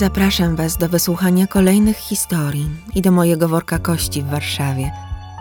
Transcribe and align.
Zapraszam 0.00 0.56
Was 0.56 0.76
do 0.76 0.88
wysłuchania 0.88 1.46
kolejnych 1.46 1.96
historii 1.96 2.70
i 2.94 3.02
do 3.02 3.12
mojego 3.12 3.48
worka 3.48 3.78
kości 3.78 4.22
w 4.22 4.26
Warszawie, 4.26 4.92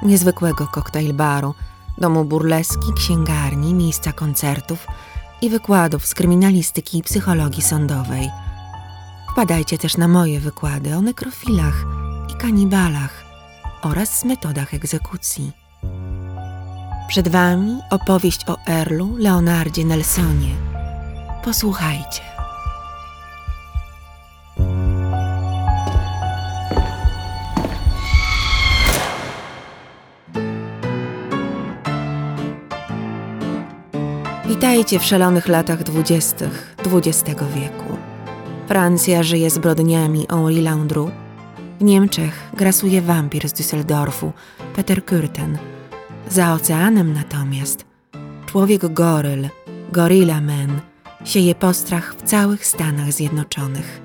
niezwykłego 0.03 0.67
koktajl 0.67 1.13
baru, 1.13 1.53
domu 1.97 2.25
burleski, 2.25 2.93
księgarni, 2.95 3.73
miejsca 3.73 4.13
koncertów 4.13 4.87
i 5.41 5.49
wykładów 5.49 6.07
z 6.07 6.15
kryminalistyki 6.15 6.97
i 6.97 7.03
psychologii 7.03 7.61
sądowej. 7.61 8.29
Wpadajcie 9.31 9.77
też 9.77 9.97
na 9.97 10.07
moje 10.07 10.39
wykłady 10.39 10.95
o 10.95 11.01
nekrofilach 11.01 11.85
i 12.31 12.33
kanibalach 12.33 13.23
oraz 13.81 14.25
metodach 14.25 14.73
egzekucji. 14.73 15.51
Przed 17.07 17.27
Wami 17.27 17.79
opowieść 17.89 18.45
o 18.47 18.57
Erlu 18.67 19.15
Leonardzie 19.17 19.85
Nelsonie. 19.85 20.55
Posłuchajcie. 21.43 22.28
Witajcie 34.59 34.99
w 34.99 35.05
szalonych 35.05 35.47
latach 35.47 35.83
dwudziestych 35.83 36.75
XX 36.93 37.41
wieku. 37.55 37.97
Francja 38.67 39.23
żyje 39.23 39.49
zbrodniami 39.49 40.25
Henri 40.29 40.61
Landru. 40.61 41.11
W 41.79 41.83
Niemczech 41.83 42.49
grasuje 42.53 43.01
wampir 43.01 43.49
z 43.49 43.53
Düsseldorfu, 43.53 44.31
Peter 44.75 45.05
Kürten. 45.05 45.57
Za 46.29 46.53
oceanem 46.53 47.13
natomiast 47.13 47.85
człowiek 48.45 48.93
goryl, 48.93 49.49
Gorilla 49.91 50.41
Man, 50.41 50.81
sieje 51.25 51.55
postrach 51.55 52.15
w 52.15 52.21
całych 52.21 52.65
Stanach 52.65 53.13
Zjednoczonych. 53.13 54.01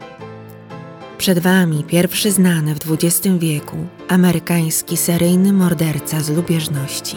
Przed 1.18 1.39
Wami 1.39 1.84
pierwszy 1.84 2.30
znany 2.30 2.74
w 2.74 2.92
XX 2.92 3.28
wieku 3.39 3.77
amerykański 4.08 4.96
seryjny 4.96 5.52
morderca 5.52 6.20
z 6.20 6.30
lubieżności. 6.30 7.16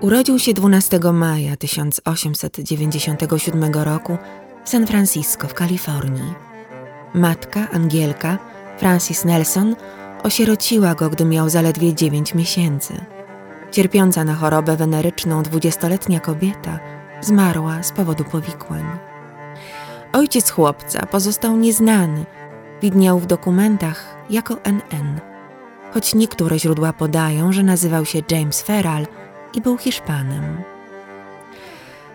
Urodził 0.00 0.38
się 0.38 0.54
12 0.54 1.00
maja 1.12 1.56
1897 1.56 3.74
roku 3.74 4.18
w 4.64 4.68
San 4.68 4.86
Francisco 4.86 5.48
w 5.48 5.54
Kalifornii. 5.54 6.34
Matka, 7.14 7.68
Angielka, 7.72 8.38
Francis 8.78 9.24
Nelson, 9.24 9.76
osierociła 10.22 10.94
go, 10.94 11.10
gdy 11.10 11.24
miał 11.24 11.48
zaledwie 11.48 11.94
9 11.94 12.34
miesięcy. 12.34 12.94
Cierpiąca 13.70 14.24
na 14.24 14.34
chorobę 14.34 14.76
weneryczną 14.76 15.42
dwudziestoletnia 15.42 16.20
kobieta 16.20 16.78
zmarła 17.20 17.82
z 17.82 17.92
powodu 17.92 18.24
powikłań. 18.24 18.84
Ojciec 20.12 20.50
chłopca 20.50 21.06
pozostał 21.06 21.56
nieznany, 21.56 22.24
widniał 22.82 23.18
w 23.18 23.26
dokumentach 23.26 24.16
jako 24.30 24.54
NN, 24.54 25.20
choć 25.94 26.14
niektóre 26.14 26.58
źródła 26.58 26.92
podają, 26.92 27.52
że 27.52 27.62
nazywał 27.62 28.04
się 28.04 28.22
James 28.30 28.62
Ferral– 28.62 29.06
i 29.54 29.60
był 29.60 29.78
Hiszpanem. 29.78 30.62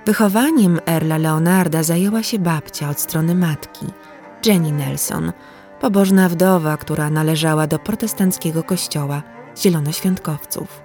Wychowaniem 0.05 0.79
Erla 0.85 1.17
Leonarda 1.17 1.83
zajęła 1.83 2.23
się 2.23 2.39
babcia 2.39 2.89
od 2.89 2.99
strony 2.99 3.35
matki, 3.35 3.85
Jenny 4.45 4.71
Nelson, 4.71 5.31
pobożna 5.81 6.29
wdowa, 6.29 6.77
która 6.77 7.09
należała 7.09 7.67
do 7.67 7.79
protestanckiego 7.79 8.63
kościoła 8.63 9.23
zielonoświątkowców. 9.57 10.81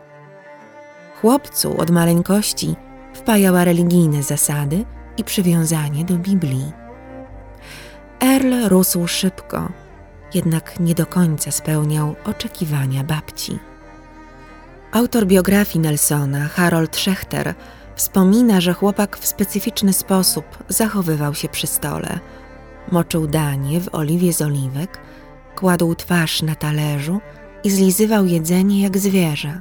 Chłopcu 1.20 1.80
od 1.80 1.90
maleńkości 1.90 2.76
wpajała 3.14 3.64
religijne 3.64 4.22
zasady 4.22 4.84
i 5.16 5.24
przywiązanie 5.24 6.04
do 6.04 6.14
Biblii. 6.14 6.72
Earl 8.20 8.68
rósł 8.68 9.06
szybko, 9.06 9.68
jednak 10.34 10.80
nie 10.80 10.94
do 10.94 11.06
końca 11.06 11.50
spełniał 11.50 12.14
oczekiwania 12.24 13.04
babci. 13.04 13.69
Autor 14.92 15.26
biografii 15.26 15.80
Nelsona, 15.80 16.48
Harold 16.48 16.96
Schechter, 16.96 17.54
wspomina, 17.94 18.60
że 18.60 18.72
chłopak 18.72 19.18
w 19.18 19.26
specyficzny 19.26 19.92
sposób 19.92 20.44
zachowywał 20.68 21.34
się 21.34 21.48
przy 21.48 21.66
stole. 21.66 22.18
Moczył 22.92 23.26
danie 23.26 23.80
w 23.80 23.94
oliwie 23.94 24.32
z 24.32 24.42
oliwek, 24.42 25.00
kładł 25.56 25.94
twarz 25.94 26.42
na 26.42 26.54
talerzu 26.54 27.20
i 27.64 27.70
zlizywał 27.70 28.26
jedzenie 28.26 28.82
jak 28.82 28.98
zwierzę. 28.98 29.60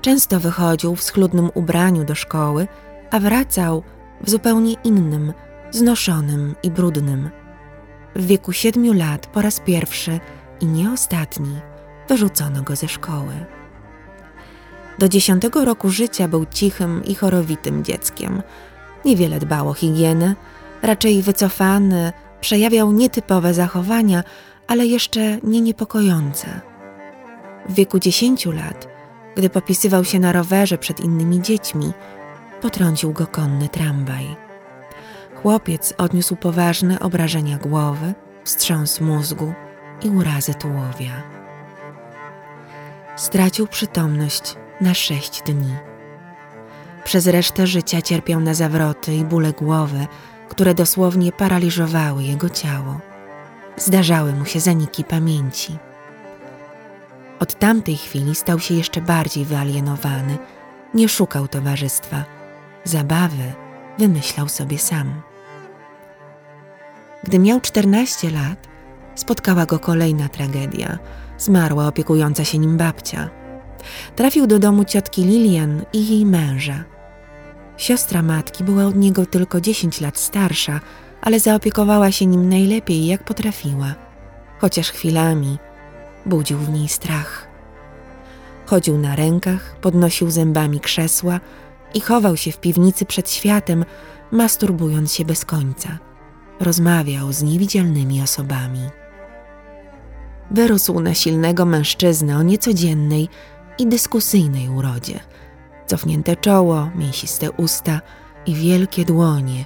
Często 0.00 0.40
wychodził 0.40 0.96
w 0.96 1.02
schludnym 1.02 1.50
ubraniu 1.54 2.04
do 2.04 2.14
szkoły, 2.14 2.68
a 3.10 3.20
wracał 3.20 3.82
w 4.20 4.30
zupełnie 4.30 4.74
innym, 4.84 5.32
znoszonym 5.70 6.54
i 6.62 6.70
brudnym. 6.70 7.30
W 8.16 8.26
wieku 8.26 8.52
siedmiu 8.52 8.92
lat 8.92 9.26
po 9.26 9.42
raz 9.42 9.60
pierwszy 9.60 10.20
i 10.60 10.66
nie 10.66 10.92
ostatni 10.92 11.60
wyrzucono 12.08 12.62
go 12.62 12.76
ze 12.76 12.88
szkoły. 12.88 13.46
Do 14.98 15.08
dziesiątego 15.08 15.64
roku 15.64 15.90
życia 15.90 16.28
był 16.28 16.46
cichym 16.46 17.04
i 17.04 17.14
chorowitym 17.14 17.84
dzieckiem. 17.84 18.42
Niewiele 19.04 19.38
dbał 19.38 19.68
o 19.68 19.74
higienę, 19.74 20.34
raczej 20.82 21.22
wycofany, 21.22 22.12
przejawiał 22.40 22.92
nietypowe 22.92 23.54
zachowania, 23.54 24.24
ale 24.66 24.86
jeszcze 24.86 25.38
nie 25.42 25.60
niepokojące. 25.60 26.60
W 27.68 27.74
wieku 27.74 27.98
dziesięciu 27.98 28.52
lat, 28.52 28.88
gdy 29.36 29.50
popisywał 29.50 30.04
się 30.04 30.20
na 30.20 30.32
rowerze 30.32 30.78
przed 30.78 31.00
innymi 31.00 31.42
dziećmi, 31.42 31.92
potrącił 32.62 33.12
go 33.12 33.26
konny 33.26 33.68
tramwaj. 33.68 34.36
Chłopiec 35.42 35.94
odniósł 35.98 36.36
poważne 36.36 37.00
obrażenia 37.00 37.58
głowy, 37.58 38.14
wstrząs 38.44 39.00
mózgu 39.00 39.52
i 40.02 40.10
urazę 40.10 40.54
tułowia. 40.54 41.22
Stracił 43.16 43.66
przytomność 43.66 44.56
na 44.80 44.94
sześć 44.94 45.42
dni. 45.42 45.74
Przez 47.04 47.26
resztę 47.26 47.66
życia 47.66 48.02
cierpiał 48.02 48.40
na 48.40 48.54
zawroty 48.54 49.14
i 49.14 49.24
bóle 49.24 49.52
głowy, 49.52 50.06
które 50.48 50.74
dosłownie 50.74 51.32
paraliżowały 51.32 52.22
jego 52.22 52.50
ciało. 52.50 53.00
Zdarzały 53.76 54.32
mu 54.32 54.44
się 54.44 54.60
zaniki 54.60 55.04
pamięci. 55.04 55.78
Od 57.40 57.58
tamtej 57.58 57.96
chwili 57.96 58.34
stał 58.34 58.60
się 58.60 58.74
jeszcze 58.74 59.00
bardziej 59.00 59.44
wyalienowany, 59.44 60.38
nie 60.94 61.08
szukał 61.08 61.48
towarzystwa. 61.48 62.24
Zabawy 62.84 63.52
wymyślał 63.98 64.48
sobie 64.48 64.78
sam. 64.78 65.22
Gdy 67.24 67.38
miał 67.38 67.60
14 67.60 68.30
lat, 68.30 68.68
spotkała 69.14 69.66
go 69.66 69.78
kolejna 69.78 70.28
tragedia. 70.28 70.98
Zmarła 71.38 71.86
opiekująca 71.86 72.44
się 72.44 72.58
nim 72.58 72.76
babcia 72.76 73.43
trafił 74.16 74.46
do 74.46 74.58
domu 74.58 74.84
ciotki 74.84 75.24
Lilian 75.24 75.84
i 75.92 76.08
jej 76.08 76.26
męża. 76.26 76.84
Siostra 77.76 78.22
matki 78.22 78.64
była 78.64 78.84
od 78.84 78.96
niego 78.96 79.26
tylko 79.26 79.60
10 79.60 80.00
lat 80.00 80.18
starsza, 80.18 80.80
ale 81.22 81.40
zaopiekowała 81.40 82.12
się 82.12 82.26
nim 82.26 82.48
najlepiej 82.48 83.06
jak 83.06 83.24
potrafiła, 83.24 83.94
chociaż 84.58 84.90
chwilami 84.90 85.58
budził 86.26 86.58
w 86.58 86.70
niej 86.70 86.88
strach. 86.88 87.48
Chodził 88.66 88.98
na 88.98 89.16
rękach, 89.16 89.76
podnosił 89.80 90.30
zębami 90.30 90.80
krzesła 90.80 91.40
i 91.94 92.00
chował 92.00 92.36
się 92.36 92.52
w 92.52 92.60
piwnicy 92.60 93.04
przed 93.04 93.30
światem, 93.30 93.84
masturbując 94.30 95.12
się 95.12 95.24
bez 95.24 95.44
końca. 95.44 95.98
Rozmawiał 96.60 97.32
z 97.32 97.42
niewidzialnymi 97.42 98.22
osobami. 98.22 98.80
Wyrósł 100.50 101.00
na 101.00 101.14
silnego 101.14 101.64
mężczyznę 101.64 102.36
o 102.36 102.42
niecodziennej, 102.42 103.28
i 103.78 103.86
dyskusyjnej 103.86 104.68
urodzie. 104.68 105.20
Cofnięte 105.86 106.36
czoło, 106.36 106.90
mięsiste 106.94 107.50
usta 107.50 108.00
i 108.46 108.54
wielkie 108.54 109.04
dłonie 109.04 109.64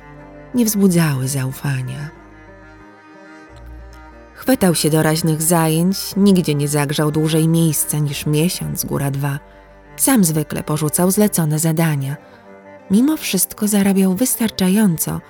nie 0.55 0.64
wzbudzały 0.64 1.28
zaufania. 1.28 2.10
Chwytał 4.34 4.75
się 4.75 4.90
doraźnych 4.90 5.43
zajęć, 5.43 5.96
nigdzie 6.16 6.55
nie 6.55 6.69
zagrzał 6.69 7.10
dłużej 7.10 7.49
miejsca 7.49 7.99
niż 7.99 8.26
miesiąc, 8.26 8.84
góra 8.84 9.10
dwa. 9.10 9.38
Sam 9.96 10.25
zwykle 10.25 10.62
porzucał 10.62 11.11
zlecone 11.11 11.58
zadania. 11.58 12.16
Mimo 12.90 13.16
wszystko 13.16 13.69
zarabiał 13.69 14.14
wystarczająco, 14.14 15.20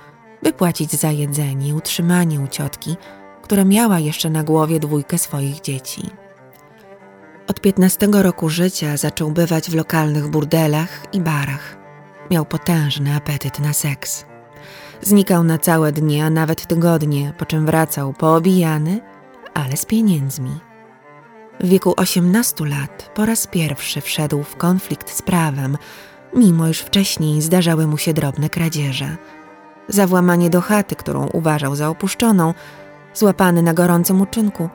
by 0.43 0.53
płacić 0.53 0.91
za 0.91 1.11
jedzenie 1.11 1.67
i 1.67 1.73
utrzymanie 1.73 2.39
u 2.39 2.47
ciotki, 2.47 2.97
która 3.41 3.65
miała 3.65 3.99
jeszcze 3.99 4.29
na 4.29 4.43
głowie 4.43 4.79
dwójkę 4.79 5.17
swoich 5.17 5.61
dzieci. 5.61 6.01
Od 7.49 7.61
15 7.61 8.07
roku 8.11 8.49
życia 8.49 8.97
zaczął 8.97 9.31
bywać 9.31 9.69
w 9.69 9.75
lokalnych 9.75 10.27
burdelach 10.27 11.13
i 11.13 11.21
barach. 11.21 11.77
Miał 12.31 12.45
potężny 12.45 13.15
apetyt 13.15 13.59
na 13.59 13.73
seks. 13.73 14.25
Znikał 15.01 15.43
na 15.43 15.57
całe 15.57 15.91
dnie, 15.91 16.25
a 16.25 16.29
nawet 16.29 16.67
tygodnie, 16.67 17.33
po 17.37 17.45
czym 17.45 17.65
wracał 17.65 18.13
poobijany, 18.13 19.01
ale 19.53 19.77
z 19.77 19.85
pieniędzmi. 19.85 20.59
W 21.59 21.67
wieku 21.67 21.93
18 21.97 22.65
lat 22.65 23.11
po 23.15 23.25
raz 23.25 23.47
pierwszy 23.47 24.01
wszedł 24.01 24.43
w 24.43 24.55
konflikt 24.55 25.11
z 25.17 25.21
prawem, 25.21 25.77
mimo 26.35 26.67
iż 26.67 26.79
wcześniej 26.79 27.41
zdarzały 27.41 27.87
mu 27.87 27.97
się 27.97 28.13
drobne 28.13 28.49
kradzieże. 28.49 29.17
Za 29.87 30.07
włamanie 30.07 30.49
do 30.49 30.61
chaty, 30.61 30.95
którą 30.95 31.27
uważał 31.27 31.75
za 31.75 31.89
opuszczoną, 31.89 32.53
złapany 33.13 33.61
na 33.61 33.73
gorącym 33.73 34.21
uczynku, 34.21 34.69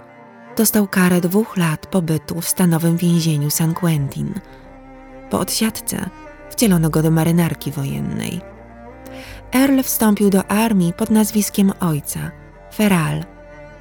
dostał 0.57 0.89
karę 0.89 1.21
dwóch 1.21 1.57
lat 1.57 1.87
pobytu 1.87 2.41
w 2.41 2.49
stanowym 2.49 2.97
więzieniu 2.97 3.51
San 3.51 3.75
Quentin. 3.75 4.35
Po 5.31 5.41
odsiadce 5.41 6.11
wcielono 6.51 6.91
go 6.91 7.03
do 7.03 7.11
marynarki 7.11 7.71
wojennej. 7.71 8.41
Earl 9.53 9.83
wstąpił 9.83 10.31
do 10.31 10.47
armii 10.47 10.93
pod 10.93 11.11
nazwiskiem 11.11 11.73
ojca, 11.81 12.31
Feral. 12.75 13.25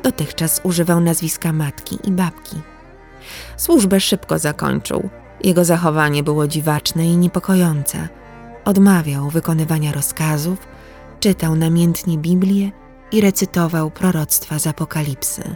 Dotychczas 0.03 0.61
używał 0.63 0.99
nazwiska 0.99 1.53
matki 1.53 1.99
i 2.03 2.11
babki. 2.11 2.55
Służbę 3.57 3.99
szybko 3.99 4.39
zakończył. 4.39 5.09
Jego 5.43 5.65
zachowanie 5.65 6.23
było 6.23 6.47
dziwaczne 6.47 7.05
i 7.05 7.17
niepokojące. 7.17 8.07
Odmawiał 8.65 9.29
wykonywania 9.29 9.91
rozkazów, 9.91 10.67
czytał 11.19 11.55
namiętnie 11.55 12.17
Biblię 12.17 12.71
i 13.11 13.21
recytował 13.21 13.91
proroctwa 13.91 14.59
z 14.59 14.67
Apokalipsy. 14.67 15.55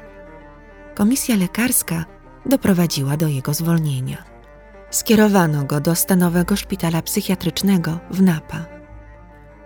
Komisja 0.97 1.35
lekarska 1.35 2.05
doprowadziła 2.45 3.17
do 3.17 3.27
jego 3.27 3.53
zwolnienia. 3.53 4.23
Skierowano 4.89 5.63
go 5.63 5.79
do 5.79 5.95
stanowego 5.95 6.55
szpitala 6.55 7.01
psychiatrycznego 7.01 7.99
w 8.11 8.21
Napa. 8.21 8.65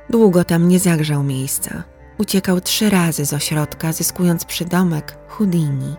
Długo 0.10 0.44
tam 0.44 0.68
nie 0.68 0.80
zagrzał 0.80 1.24
miejsca. 1.24 1.84
Uciekał 2.18 2.62
trzy 2.62 2.90
razy 2.90 3.26
z 3.26 3.34
ośrodka, 3.34 3.94
zyskując 3.94 4.46
przydomek 4.46 5.18
Houdini. 5.28 5.96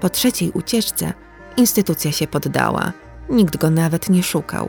Po 0.00 0.10
trzeciej 0.10 0.50
ucieczce 0.50 1.12
instytucja 1.56 2.12
się 2.12 2.26
poddała. 2.26 2.92
Nikt 3.28 3.56
go 3.56 3.70
nawet 3.70 4.10
nie 4.10 4.22
szukał. 4.22 4.68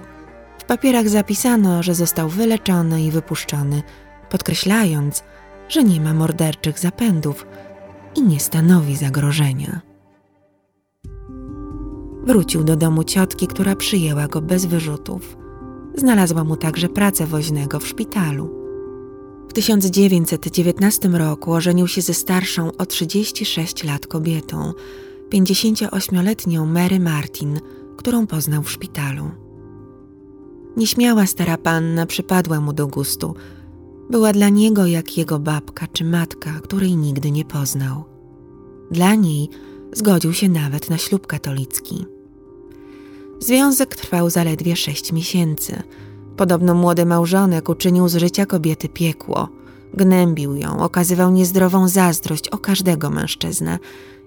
W 0.59 0.63
papierach 0.63 1.09
zapisano, 1.09 1.83
że 1.83 1.95
został 1.95 2.29
wyleczony 2.29 3.03
i 3.03 3.11
wypuszczony, 3.11 3.83
podkreślając, 4.29 5.23
że 5.69 5.83
nie 5.83 6.01
ma 6.01 6.13
morderczych 6.13 6.79
zapędów 6.79 7.45
i 8.15 8.21
nie 8.21 8.39
stanowi 8.39 8.95
zagrożenia. 8.95 9.81
Wrócił 12.23 12.63
do 12.63 12.75
domu 12.75 13.03
ciotki, 13.03 13.47
która 13.47 13.75
przyjęła 13.75 14.27
go 14.27 14.41
bez 14.41 14.65
wyrzutów. 14.65 15.37
Znalazła 15.95 16.43
mu 16.43 16.55
także 16.55 16.89
pracę 16.89 17.25
woźnego 17.25 17.79
w 17.79 17.87
szpitalu. 17.87 18.49
W 19.49 19.53
1919 19.53 21.09
roku 21.09 21.53
ożenił 21.53 21.87
się 21.87 22.01
ze 22.01 22.13
starszą 22.13 22.71
o 22.77 22.85
36 22.85 23.83
lat 23.83 24.07
kobietą, 24.07 24.73
58-letnią 25.29 26.65
Mary 26.65 26.99
Martin, 26.99 27.59
którą 27.97 28.27
poznał 28.27 28.63
w 28.63 28.71
szpitalu. 28.71 29.31
Nieśmiała 30.77 31.25
stara 31.25 31.57
panna 31.57 32.05
przypadła 32.05 32.59
mu 32.59 32.73
do 32.73 32.87
gustu. 32.87 33.35
Była 34.09 34.33
dla 34.33 34.49
niego 34.49 34.85
jak 34.85 35.17
jego 35.17 35.39
babka 35.39 35.87
czy 35.87 36.05
matka, 36.05 36.59
której 36.63 36.95
nigdy 36.95 37.31
nie 37.31 37.45
poznał. 37.45 38.03
Dla 38.91 39.15
niej 39.15 39.49
zgodził 39.93 40.33
się 40.33 40.49
nawet 40.49 40.89
na 40.89 40.97
ślub 40.97 41.27
katolicki. 41.27 42.05
Związek 43.39 43.95
trwał 43.95 44.29
zaledwie 44.29 44.75
sześć 44.75 45.11
miesięcy. 45.11 45.83
Podobno 46.37 46.73
młody 46.73 47.05
małżonek 47.05 47.69
uczynił 47.69 48.09
z 48.09 48.15
życia 48.15 48.45
kobiety 48.45 48.89
piekło. 48.89 49.49
Gnębił 49.93 50.55
ją, 50.55 50.79
okazywał 50.79 51.31
niezdrową 51.31 51.87
zazdrość 51.87 52.49
o 52.49 52.57
każdego 52.57 53.09
mężczyznę 53.09 53.79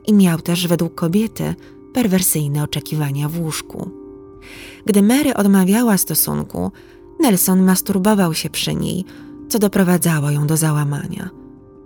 i 0.06 0.14
miał 0.14 0.40
też 0.40 0.66
według 0.66 0.94
kobiety 0.94 1.54
perwersyjne 1.92 2.62
oczekiwania 2.62 3.28
w 3.28 3.40
łóżku. 3.40 3.90
Gdy 4.86 5.02
Mary 5.02 5.34
odmawiała 5.34 5.98
stosunku, 5.98 6.72
Nelson 7.20 7.62
masturbował 7.62 8.34
się 8.34 8.50
przy 8.50 8.74
niej, 8.74 9.04
co 9.52 9.58
doprowadzało 9.58 10.30
ją 10.30 10.46
do 10.46 10.56
załamania. 10.56 11.30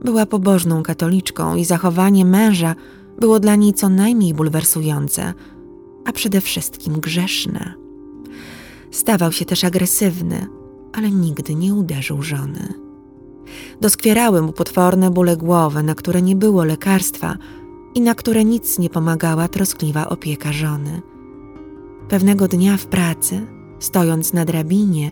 Była 0.04 0.26
pobożną 0.26 0.82
katoliczką 0.82 1.56
i 1.56 1.64
zachowanie 1.64 2.24
męża 2.24 2.74
było 3.20 3.40
dla 3.40 3.56
niej 3.56 3.74
co 3.74 3.88
najmniej 3.88 4.34
bulwersujące, 4.34 5.34
a 6.04 6.12
przede 6.12 6.40
wszystkim 6.40 7.00
grzeszne. 7.00 7.74
Stawał 8.90 9.32
się 9.32 9.44
też 9.44 9.64
agresywny, 9.64 10.46
ale 10.92 11.10
nigdy 11.10 11.54
nie 11.54 11.74
uderzył 11.74 12.22
żony. 12.22 12.74
Doskwierały 13.80 14.42
mu 14.42 14.52
potworne 14.52 15.10
bóle 15.10 15.36
głowy, 15.36 15.82
na 15.82 15.94
które 15.94 16.22
nie 16.22 16.36
było 16.36 16.64
lekarstwa 16.64 17.36
i 17.94 18.00
na 18.00 18.14
które 18.14 18.44
nic 18.44 18.78
nie 18.78 18.90
pomagała 18.90 19.48
troskliwa 19.48 20.08
opieka 20.08 20.52
żony. 20.52 21.02
Pewnego 22.08 22.48
dnia 22.48 22.76
w 22.76 22.86
pracy, 22.86 23.46
stojąc 23.78 24.32
na 24.32 24.44
drabinie, 24.44 25.10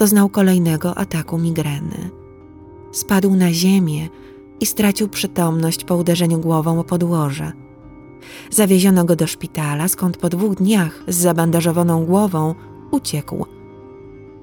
doznał 0.00 0.28
kolejnego 0.28 0.98
ataku 0.98 1.38
migreny. 1.38 2.10
Spadł 2.92 3.36
na 3.36 3.52
ziemię 3.52 4.08
i 4.60 4.66
stracił 4.66 5.08
przytomność 5.08 5.84
po 5.84 5.96
uderzeniu 5.96 6.38
głową 6.38 6.80
o 6.80 6.84
podłoże. 6.84 7.52
Zawieziono 8.50 9.04
go 9.04 9.16
do 9.16 9.26
szpitala, 9.26 9.88
skąd 9.88 10.16
po 10.16 10.28
dwóch 10.28 10.54
dniach 10.54 11.04
z 11.08 11.16
zabandażowaną 11.16 12.04
głową 12.04 12.54
uciekł. 12.90 13.46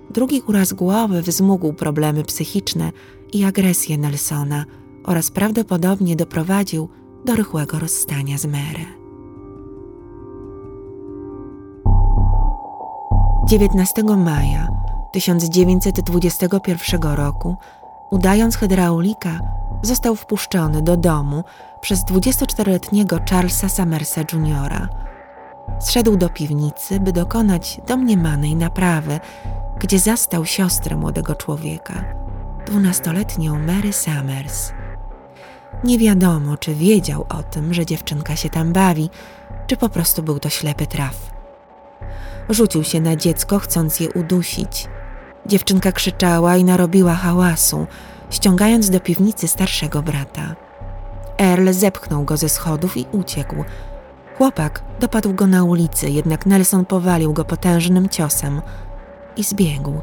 Drugi 0.10 0.42
uraz 0.48 0.74
głowy 0.74 1.22
wzmógł 1.22 1.74
problemy 1.74 2.24
psychiczne 2.24 2.92
i 3.34 3.44
agresję 3.44 3.98
Nelsona 3.98 4.66
oraz 5.04 5.32
prawdopodobnie 5.32 6.16
doprowadził 6.16 6.90
do 7.26 7.36
rychłego 7.36 7.80
rozstania 7.80 8.38
z 8.38 8.46
Mary. 8.46 8.86
19 13.48 14.04
maja 14.04 14.87
1921 15.12 17.02
roku, 17.02 17.56
udając 18.10 18.56
hydraulika, 18.56 19.40
został 19.82 20.16
wpuszczony 20.16 20.82
do 20.82 20.98
domu 20.98 21.44
przez 21.82 22.06
24-letniego 22.06 23.20
Charlesa 23.30 23.70
Summersa 23.70 24.22
Jr. 24.22 24.88
Zszedł 25.80 26.18
do 26.18 26.30
piwnicy, 26.30 27.00
by 27.00 27.12
dokonać 27.12 27.82
domniemanej 27.88 28.56
naprawy, 28.56 29.20
gdzie 29.80 30.00
zastał 30.00 30.46
siostrę 30.46 30.96
młodego 30.96 31.36
człowieka, 31.36 32.06
dwunastoletnią 32.66 33.60
Mary 33.60 33.94
Summers. 33.94 34.72
Nie 35.84 35.98
wiadomo, 35.98 36.58
czy 36.58 36.76
wiedział 36.76 37.26
o 37.30 37.44
tym, 37.44 37.74
że 37.74 37.86
dziewczynka 37.86 38.36
się 38.36 38.50
tam 38.50 38.74
bawi, 38.74 39.10
czy 39.68 39.78
po 39.78 39.90
prostu 39.90 40.24
był 40.24 40.40
to 40.40 40.50
ślepy 40.50 40.88
traf. 40.88 41.32
Rzucił 42.50 42.84
się 42.84 43.02
na 43.02 43.16
dziecko, 43.16 43.60
chcąc 43.60 44.00
je 44.00 44.10
udusić. 44.14 44.88
Dziewczynka 45.48 45.92
krzyczała 45.92 46.58
i 46.58 46.64
narobiła 46.64 47.16
hałasu, 47.16 47.88
ściągając 48.30 48.90
do 48.90 49.00
piwnicy 49.00 49.48
starszego 49.48 50.02
brata. 50.02 50.56
Earl 51.38 51.72
zepchnął 51.72 52.24
go 52.24 52.38
ze 52.38 52.50
schodów 52.50 52.98
i 52.98 53.06
uciekł. 53.12 53.56
Chłopak 54.38 54.84
dopadł 55.00 55.34
go 55.34 55.48
na 55.48 55.64
ulicy, 55.64 56.10
jednak 56.10 56.46
Nelson 56.46 56.86
powalił 56.86 57.34
go 57.34 57.46
potężnym 57.46 58.10
ciosem 58.10 58.62
i 59.38 59.44
zbiegł. 59.44 60.02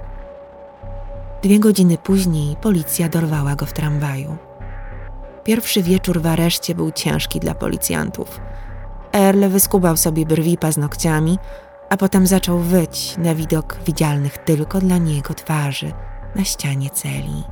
Dwie 1.42 1.58
godziny 1.58 1.98
później 1.98 2.56
policja 2.56 3.08
dorwała 3.08 3.56
go 3.56 3.66
w 3.66 3.72
tramwaju. 3.72 4.36
Pierwszy 5.44 5.82
wieczór 5.82 6.20
w 6.20 6.26
areszcie 6.26 6.74
był 6.74 6.92
ciężki 6.92 7.40
dla 7.40 7.54
policjantów. 7.54 8.40
Earl 9.12 9.48
wyskubał 9.48 9.96
sobie 9.96 10.26
brwi 10.26 10.58
paznokciami, 10.58 11.38
a 11.88 11.96
potem 11.96 12.26
zaczął 12.26 12.58
wyć 12.58 13.14
na 13.18 13.34
widok 13.34 13.76
widzialnych 13.86 14.38
tylko 14.38 14.78
dla 14.78 14.98
niego 14.98 15.34
twarzy 15.34 15.92
na 16.34 16.44
ścianie 16.44 16.90
celi. 16.90 17.44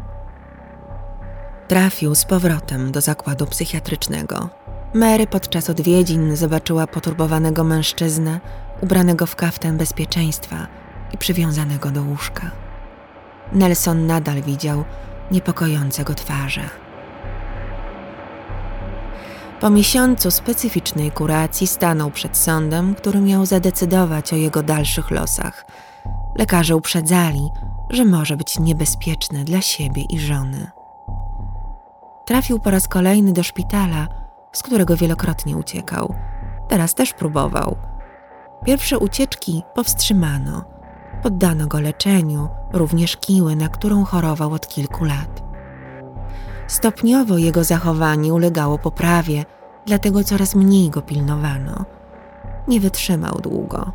Trafił 1.69 2.15
z 2.15 2.25
powrotem 2.25 2.93
do 2.93 3.01
zakładu 3.01 3.47
psychiatrycznego. 3.47 4.49
Mary 4.95 5.27
podczas 5.27 5.71
odwiedzin 5.71 6.37
zobaczyła 6.37 6.87
poturbowanego 6.87 7.65
mężczyznę 7.65 8.41
ubranego 8.81 9.27
w 9.27 9.37
kaftan 9.37 9.77
bezpieczeństwa 9.77 10.67
i 11.13 11.19
przywiązanego 11.19 11.91
do 11.91 12.03
łóżka. 12.03 12.51
Nelson 13.53 14.07
nadal 14.07 14.43
widział 14.43 14.85
niepokojące 15.31 16.05
go 16.05 16.15
twarze. 16.15 16.63
Po 19.63 19.71
miesiącu 19.71 20.31
specyficznej 20.31 21.11
kuracji 21.11 21.67
stanął 21.67 22.11
przed 22.11 22.37
sądem, 22.37 22.95
który 22.95 23.21
miał 23.21 23.47
zadecydować 23.47 24.33
o 24.33 24.37
jego 24.37 24.63
dalszych 24.63 25.11
losach. 25.11 25.67
Lekarze 26.39 26.77
uprzedzali, 26.77 27.49
że 27.91 28.05
może 28.05 28.37
być 28.37 28.59
niebezpieczny 28.59 29.45
dla 29.45 29.61
siebie 29.61 30.03
i 30.03 30.21
żony. 30.21 30.71
Trafił 32.27 32.59
po 32.59 32.71
raz 32.71 32.89
kolejny 32.89 33.33
do 33.33 33.43
szpitala, 33.43 34.09
z 34.53 34.63
którego 34.63 34.97
wielokrotnie 34.97 35.57
uciekał. 35.57 36.15
Teraz 36.69 36.95
też 36.95 37.13
próbował. 37.13 37.77
Pierwsze 38.65 38.99
ucieczki 38.99 39.63
powstrzymano. 39.75 40.65
Poddano 41.23 41.67
go 41.67 41.81
leczeniu, 41.81 42.49
również 42.73 43.17
kiły, 43.17 43.57
na 43.57 43.69
którą 43.69 44.05
chorował 44.05 44.53
od 44.53 44.69
kilku 44.69 45.05
lat. 45.05 45.52
Stopniowo 46.73 47.39
jego 47.39 47.65
zachowanie 47.65 48.35
ulegało 48.35 48.79
poprawie, 48.79 49.45
dlatego 49.87 50.25
coraz 50.25 50.55
mniej 50.55 50.91
go 50.91 51.03
pilnowano. 51.03 51.85
Nie 52.69 52.81
wytrzymał 52.81 53.41
długo. 53.43 53.93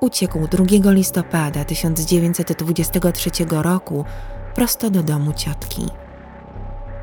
uciekł 0.00 0.48
2 0.48 0.90
listopada 0.90 1.64
1923 1.64 3.30
roku 3.50 4.04
prosto 4.54 4.90
do 4.90 5.02
domu 5.02 5.32
ciotki. 5.32 5.86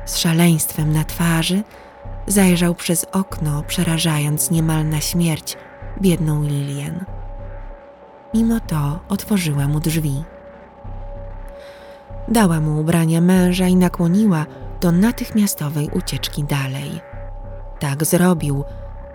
Z 0.04 0.16
szaleństwem 0.18 0.92
na 0.92 1.04
twarzy 1.04 1.62
zajrzał 2.26 2.74
przez 2.74 3.06
okno, 3.12 3.62
przerażając 3.66 4.50
niemal 4.50 4.88
na 4.88 5.00
śmierć 5.00 5.56
biedną 6.00 6.42
Lilian. 6.42 7.04
Mimo 8.34 8.60
to 8.60 9.00
otworzyła 9.08 9.68
mu 9.68 9.80
drzwi. 9.80 10.24
Dała 12.28 12.60
mu 12.60 12.80
ubrania 12.80 13.20
męża 13.20 13.66
i 13.66 13.76
nakłoniła 13.76 14.46
do 14.82 14.92
natychmiastowej 14.92 15.90
ucieczki 15.92 16.44
dalej. 16.44 17.00
Tak 17.78 18.04
zrobił, 18.04 18.64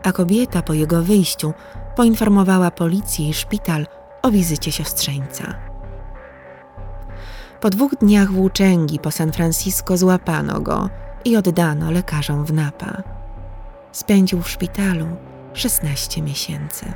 a 0.04 0.12
kobieta 0.12 0.62
po 0.62 0.74
jego 0.74 1.04
wyjściu 1.04 1.54
poinformowała 1.96 2.72
policję 2.72 3.30
i 3.30 3.34
szpital 3.34 3.88
o 4.22 4.32
wizycie 4.32 4.72
siostrzeńca. 4.72 5.56
Po 7.62 7.70
dwóch 7.70 7.96
dniach 7.96 8.32
włóczęgi 8.32 9.00
po 9.00 9.12
San 9.12 9.32
Francisco 9.32 9.98
złapano 9.98 10.62
go 10.62 10.90
i 11.26 11.38
oddano 11.38 11.92
lekarzom 11.92 12.46
w 12.46 12.54
Napa. 12.54 13.04
Spędził 13.92 14.42
w 14.42 14.50
szpitalu 14.50 15.08
16 15.54 16.22
miesięcy. 16.22 16.94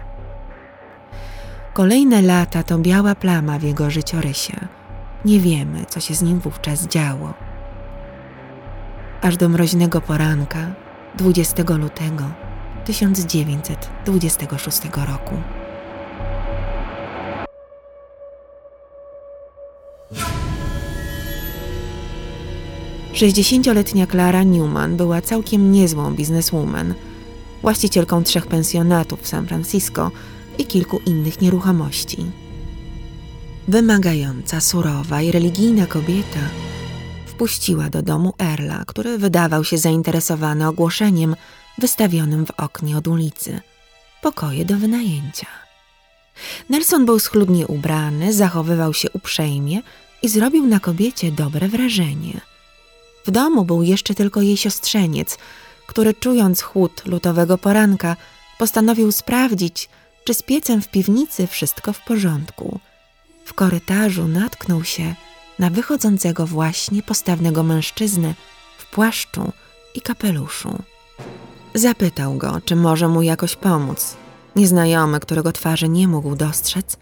Kolejne 1.73 2.21
lata 2.21 2.63
to 2.63 2.77
biała 2.77 3.15
plama 3.15 3.59
w 3.59 3.63
jego 3.63 3.89
życiorysie. 3.89 4.67
Nie 5.25 5.39
wiemy, 5.39 5.85
co 5.85 5.99
się 5.99 6.13
z 6.13 6.21
nim 6.21 6.39
wówczas 6.39 6.87
działo. 6.87 7.50
Aż 9.21 9.37
do 9.37 9.49
mroźnego 9.49 10.01
poranka 10.01 10.71
20 11.17 11.63
lutego 11.77 12.23
1926 12.85 14.81
roku. 15.07 15.35
60-letnia 23.13 24.07
Clara 24.07 24.43
Newman 24.43 24.97
była 24.97 25.21
całkiem 25.21 25.71
niezłą 25.71 26.15
bizneswoman, 26.15 26.93
właścicielką 27.61 28.23
trzech 28.23 28.47
pensjonatów 28.47 29.21
w 29.21 29.27
San 29.27 29.47
Francisco 29.47 30.11
i 30.57 30.65
kilku 30.65 30.99
innych 31.05 31.41
nieruchomości. 31.41 32.25
Wymagająca, 33.67 34.61
surowa 34.61 35.21
i 35.21 35.31
religijna 35.31 35.87
kobieta 35.87 36.39
wpuściła 37.31 37.89
do 37.89 38.01
domu 38.01 38.33
Erla, 38.39 38.83
który 38.87 39.17
wydawał 39.17 39.63
się 39.63 39.77
zainteresowany 39.77 40.67
ogłoszeniem 40.67 41.35
wystawionym 41.77 42.45
w 42.45 42.51
oknie 42.57 42.97
od 42.97 43.07
ulicy. 43.07 43.61
Pokoje 44.21 44.65
do 44.65 44.77
wynajęcia. 44.77 45.47
Nelson 46.69 47.05
był 47.05 47.19
schludnie 47.19 47.67
ubrany, 47.67 48.33
zachowywał 48.33 48.93
się 48.93 49.11
uprzejmie 49.11 49.81
i 50.21 50.29
zrobił 50.29 50.67
na 50.67 50.79
kobiecie 50.79 51.31
dobre 51.31 51.67
wrażenie– 51.67 52.41
w 53.25 53.31
domu 53.31 53.65
był 53.65 53.83
jeszcze 53.83 54.15
tylko 54.15 54.41
jej 54.41 54.57
siostrzeniec, 54.57 55.37
który 55.87 56.13
czując 56.13 56.61
chłód 56.61 57.01
lutowego 57.05 57.57
poranka, 57.57 58.15
postanowił 58.57 59.11
sprawdzić, 59.11 59.89
czy 60.23 60.33
z 60.33 60.43
piecem 60.43 60.81
w 60.81 60.87
piwnicy 60.87 61.47
wszystko 61.47 61.93
w 61.93 61.99
porządku. 61.99 62.79
W 63.45 63.53
korytarzu 63.53 64.27
natknął 64.27 64.83
się 64.83 65.15
na 65.59 65.69
wychodzącego 65.69 66.47
właśnie 66.47 67.03
postawnego 67.03 67.63
mężczyznę 67.63 68.33
w 68.77 68.91
płaszczu 68.91 69.51
i 69.95 70.01
kapeluszu. 70.01 70.83
Zapytał 71.75 72.37
go, 72.37 72.61
czy 72.65 72.75
może 72.75 73.07
mu 73.07 73.21
jakoś 73.21 73.55
pomóc. 73.55 74.17
Nieznajomy, 74.55 75.19
którego 75.19 75.51
twarzy 75.51 75.89
nie 75.89 76.07
mógł 76.07 76.35
dostrzec, 76.35 76.97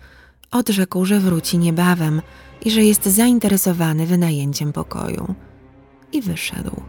odrzekł, 0.52 1.06
że 1.06 1.20
wróci 1.20 1.58
niebawem 1.58 2.22
i 2.66 2.72
że 2.72 2.84
jest 2.84 3.06
zainteresowany 3.06 4.06
wynajęciem 4.06 4.74
pokoju 4.74 5.36
i 6.12 6.22
wyszedł. 6.22 6.82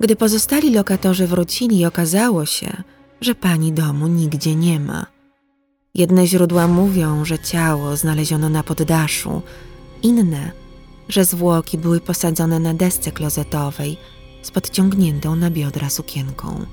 Gdy 0.00 0.16
pozostali 0.16 0.74
lokatorzy 0.74 1.26
wrócili, 1.26 1.86
okazało 1.86 2.46
się, 2.46 2.82
że 3.20 3.34
pani 3.34 3.72
domu 3.72 4.06
nigdzie 4.06 4.54
nie 4.54 4.80
ma. 4.80 5.06
Jedne 5.94 6.26
źródła 6.26 6.68
mówią, 6.68 7.24
że 7.24 7.38
ciało 7.38 7.96
znaleziono 7.96 8.48
na 8.48 8.62
poddaszu, 8.62 9.42
inne, 10.04 10.50
że 11.08 11.24
zwłoki 11.24 11.78
były 11.78 12.00
posadzone 12.00 12.58
na 12.58 12.74
desce 12.74 13.12
klozetowej 13.12 13.96
z 14.42 14.50
podciągniętą 14.50 15.36
na 15.36 15.50
biodra 15.50 15.90
sukienką. 15.90 16.66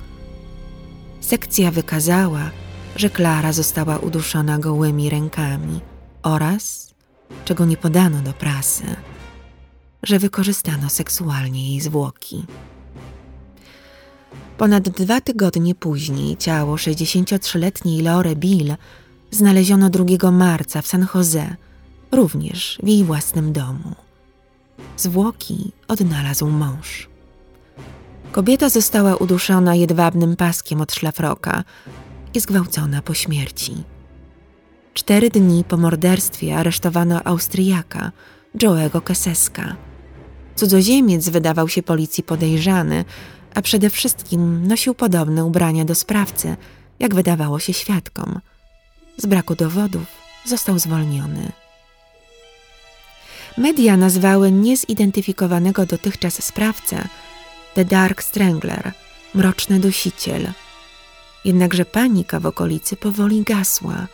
Sekcja 1.21 1.71
wykazała, 1.71 2.51
że 2.95 3.09
Klara 3.09 3.53
została 3.53 3.97
uduszona 3.97 4.59
gołymi 4.59 5.09
rękami 5.09 5.79
oraz, 6.23 6.93
czego 7.45 7.65
nie 7.65 7.77
podano 7.77 8.21
do 8.21 8.33
prasy, 8.33 8.83
że 10.03 10.19
wykorzystano 10.19 10.89
seksualnie 10.89 11.69
jej 11.69 11.81
zwłoki. 11.81 12.45
Ponad 14.57 14.89
dwa 14.89 15.21
tygodnie 15.21 15.75
później 15.75 16.37
ciało 16.37 16.75
63-letniej 16.75 18.01
Lore 18.01 18.35
Bill 18.35 18.75
znaleziono 19.31 19.89
2 19.89 20.31
marca 20.31 20.81
w 20.81 20.87
San 20.87 21.07
Jose, 21.15 21.55
również 22.11 22.79
w 22.83 22.87
jej 22.87 23.03
własnym 23.03 23.53
domu. 23.53 23.95
Zwłoki 24.97 25.71
odnalazł 25.87 26.47
mąż. 26.47 27.09
Kobieta 28.31 28.69
została 28.69 29.15
uduszona 29.15 29.75
jedwabnym 29.75 30.35
paskiem 30.35 30.81
od 30.81 30.93
szlafroka 30.93 31.63
i 32.33 32.39
zgwałcona 32.39 33.01
po 33.01 33.13
śmierci. 33.13 33.83
Cztery 34.93 35.29
dni 35.29 35.63
po 35.63 35.77
morderstwie 35.77 36.57
aresztowano 36.57 37.23
Austriaka, 37.23 38.11
Joe'ego 38.55 39.01
Keseska– 39.01 39.75
Cudzoziemiec 40.55 41.29
wydawał 41.29 41.69
się 41.69 41.83
policji 41.83 42.23
podejrzany, 42.23 43.05
a 43.55 43.61
przede 43.61 43.89
wszystkim 43.89 44.67
nosił 44.67 44.93
podobne 44.93 45.45
ubrania 45.45 45.85
do 45.85 45.95
sprawcy, 45.95 46.55
jak 46.99 47.15
wydawało 47.15 47.59
się 47.59 47.73
świadkom. 47.73 48.39
Z 49.17 49.25
braku 49.25 49.55
dowodów 49.55 50.05
został 50.45 50.79
zwolniony. 50.79 51.51
Media 53.57 53.97
nazwały 53.97 54.51
niezidentyfikowanego 54.51 55.85
dotychczas 55.85 56.43
sprawcę 56.43 57.07
The 57.73 57.85
Dark 57.85 58.23
Strangler, 58.23 58.91
mroczny 59.33 59.79
dusiciel. 59.79 60.47
Jednakże 61.45 61.85
panika 61.85 62.39
w 62.39 62.45
okolicy 62.45 62.95
powoli 62.95 63.43
gasła. 63.43 64.07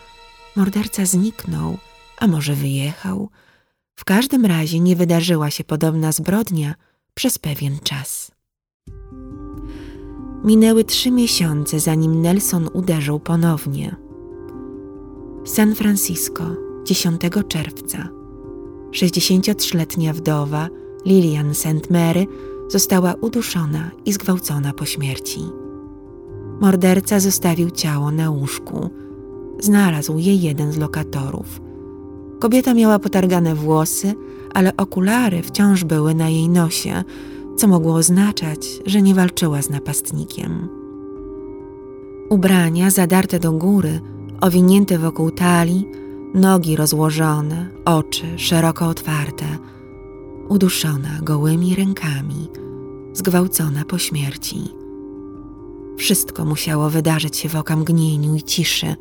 Morderca 0.55 1.05
zniknął, 1.05 1.77
a 2.17 2.27
może 2.27 2.53
wyjechał– 2.53 3.29
w 3.97 4.05
każdym 4.05 4.45
razie 4.45 4.79
nie 4.79 4.95
wydarzyła 4.95 5.49
się 5.49 5.63
podobna 5.63 6.11
zbrodnia 6.11 6.75
przez 7.13 7.39
pewien 7.39 7.79
czas. 7.79 8.31
Minęły 10.43 10.83
trzy 10.83 11.11
miesiące, 11.11 11.79
zanim 11.79 12.21
Nelson 12.21 12.69
uderzył 12.73 13.19
ponownie. 13.19 13.95
San 15.45 15.75
Francisco, 15.75 16.55
10 16.85 17.21
czerwca. 17.47 18.16
63-letnia 18.91 20.13
wdowa 20.13 20.69
Lillian 21.05 21.55
St. 21.55 21.89
Mary 21.89 22.27
została 22.69 23.13
uduszona 23.21 23.91
i 24.05 24.13
zgwałcona 24.13 24.73
po 24.73 24.85
śmierci. 24.85 25.39
Morderca 26.61 27.19
zostawił 27.19 27.71
ciało 27.71 28.11
na 28.11 28.29
łóżku. 28.29 28.89
Znalazł 29.59 30.17
je 30.17 30.35
jeden 30.35 30.71
z 30.71 30.77
lokatorów– 30.77 31.61
Kobieta 32.39 32.73
miała 32.73 32.99
potargane 32.99 33.55
włosy, 33.55 34.13
ale 34.53 34.77
okulary 34.77 35.41
wciąż 35.41 35.83
były 35.83 36.15
na 36.15 36.29
jej 36.29 36.49
nosie, 36.49 37.03
co 37.55 37.67
mogło 37.67 37.93
oznaczać, 37.95 38.79
że 38.85 39.01
nie 39.01 39.15
walczyła 39.15 39.61
z 39.61 39.69
napastnikiem. 39.69 40.67
Ubrania 42.29 42.89
zadarte 42.89 43.39
do 43.39 43.51
góry, 43.51 43.99
owinięte 44.41 44.97
wokół 44.97 45.31
talii, 45.31 45.85
nogi 46.33 46.75
rozłożone, 46.75 47.69
oczy 47.85 48.39
szeroko 48.39 48.87
otwarte, 48.87 49.45
uduszona 50.49 51.19
gołymi 51.21 51.75
rękami, 51.75 52.47
zgwałcona 53.13 53.85
po 53.85 53.97
śmierci. 53.97 54.61
Wszystko 55.97 56.45
musiało 56.45 56.89
wydarzyć 56.89 57.37
się 57.37 57.49
w 57.49 57.55
okamgnieniu 57.55 58.35
i 58.35 58.43
ciszy, 58.43 58.95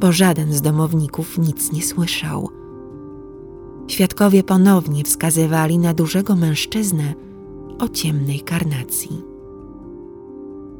bo 0.00 0.12
żaden 0.12 0.52
z 0.52 0.62
domowników 0.62 1.38
nic 1.38 1.72
nie 1.72 1.82
słyszał. 1.82 2.48
Świadkowie 3.88 4.42
ponownie 4.42 5.04
wskazywali 5.04 5.78
na 5.78 5.94
dużego 5.94 6.36
mężczyznę 6.36 7.14
o 7.78 7.88
ciemnej 7.88 8.40
karnacji. 8.40 9.22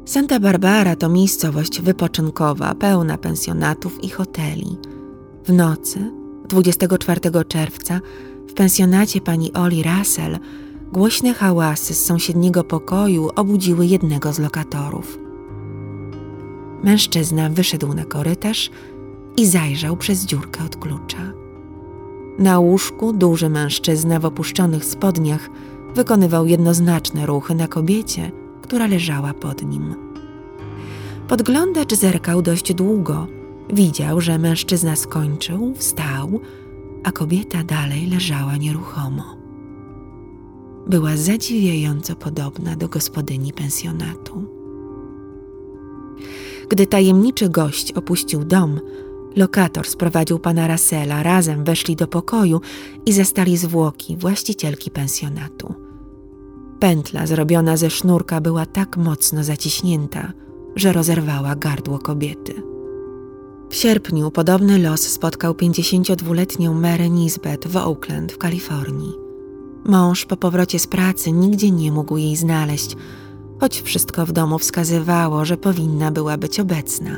Santa 0.05 0.41
Barbara 0.41 0.97
to 0.97 1.09
miejscowość 1.09 1.81
wypoczynkowa, 1.81 2.75
pełna 2.75 3.19
pensjonatów 3.19 4.05
i 4.05 4.09
hoteli. 4.09 4.77
W 5.51 5.53
nocy, 5.53 6.13
24 6.49 7.21
czerwca, 7.49 8.01
w 8.49 8.53
pensjonacie 8.53 9.21
pani 9.21 9.53
Oli 9.53 9.83
Russell 9.83 10.39
głośne 10.93 11.35
hałasy 11.35 11.95
z 11.95 12.05
sąsiedniego 12.05 12.65
pokoju 12.65 13.31
obudziły 13.37 13.87
jednego 13.87 14.33
z 14.33 14.39
lokatorów. 14.39 15.19
Mężczyzna 16.83 17.49
wyszedł 17.49 17.95
na 17.95 18.05
korytarz 18.05 18.71
i 19.37 19.47
zajrzał 19.47 19.97
przez 19.97 20.25
dziurkę 20.25 20.65
od 20.65 20.77
klucza. 20.77 21.33
Na 22.39 22.59
łóżku 22.59 23.13
duży 23.13 23.49
mężczyzna 23.49 24.21
w 24.21 24.25
opuszczonych 24.25 24.85
spodniach 24.85 25.51
wykonywał 25.95 26.47
jednoznaczne 26.47 27.27
ruchy 27.27 27.55
na 27.55 27.69
kobiecie, 27.69 28.33
która 28.63 28.87
leżała 28.87 29.35
pod 29.35 29.63
nim. 29.63 29.95
Podglądacz 31.29 31.95
zerkał 31.95 32.43
dość 32.43 32.75
długo. 32.75 33.40
Widział, 33.73 34.21
że 34.21 34.39
mężczyzna 34.39 34.97
skończył, 34.97 35.75
wstał, 35.75 36.41
a 37.05 37.13
kobieta 37.13 37.65
dalej 37.65 38.07
leżała 38.07 38.57
nieruchomo. 38.57 39.37
Była 40.87 41.17
zadziwiająco 41.17 42.17
podobna 42.17 42.77
do 42.77 42.89
gospodyni 42.89 43.53
pensjonatu. 43.53 44.45
Gdy 46.69 46.87
tajemniczy 46.87 47.49
gość 47.49 47.93
opuścił 47.93 48.45
dom, 48.45 48.81
lokator 49.37 49.89
sprowadził 49.89 50.39
pana 50.39 50.67
Rasela, 50.67 51.23
razem 51.23 51.65
weszli 51.65 51.97
do 51.97 52.07
pokoju 52.07 52.61
i 53.07 53.13
zastali 53.13 53.57
zwłoki 53.57 54.17
właścicielki 54.17 54.91
pensjonatu. 54.91 55.75
Pętla 56.81 57.27
zrobiona 57.27 57.77
ze 57.77 57.91
sznurka 57.91 58.41
była 58.41 58.67
tak 58.67 58.97
mocno 58.97 59.45
zaciśnięta, 59.45 60.33
że 60.77 60.93
rozerwała 60.93 61.57
gardło 61.57 61.99
kobiety. 61.99 62.70
W 63.71 63.75
sierpniu 63.75 64.31
podobny 64.31 64.79
los 64.79 65.01
spotkał 65.01 65.53
52-letnią 65.53 66.75
Mary 66.75 67.11
Nisbet 67.11 67.69
w 67.69 67.77
Oakland 67.77 68.33
w 68.33 68.39
Kalifornii. 68.39 69.13
Mąż 69.85 70.25
po 70.27 70.37
powrocie 70.37 70.79
z 70.79 70.87
pracy 70.87 71.33
nigdzie 71.33 71.71
nie 71.71 71.93
mógł 71.93 72.17
jej 72.17 72.37
znaleźć, 72.37 72.97
choć 73.61 73.81
wszystko 73.81 74.27
w 74.27 74.33
domu 74.33 74.59
wskazywało, 74.59 75.45
że 75.45 75.57
powinna 75.57 76.11
była 76.11 76.37
być 76.37 76.61
obecna. 76.61 77.17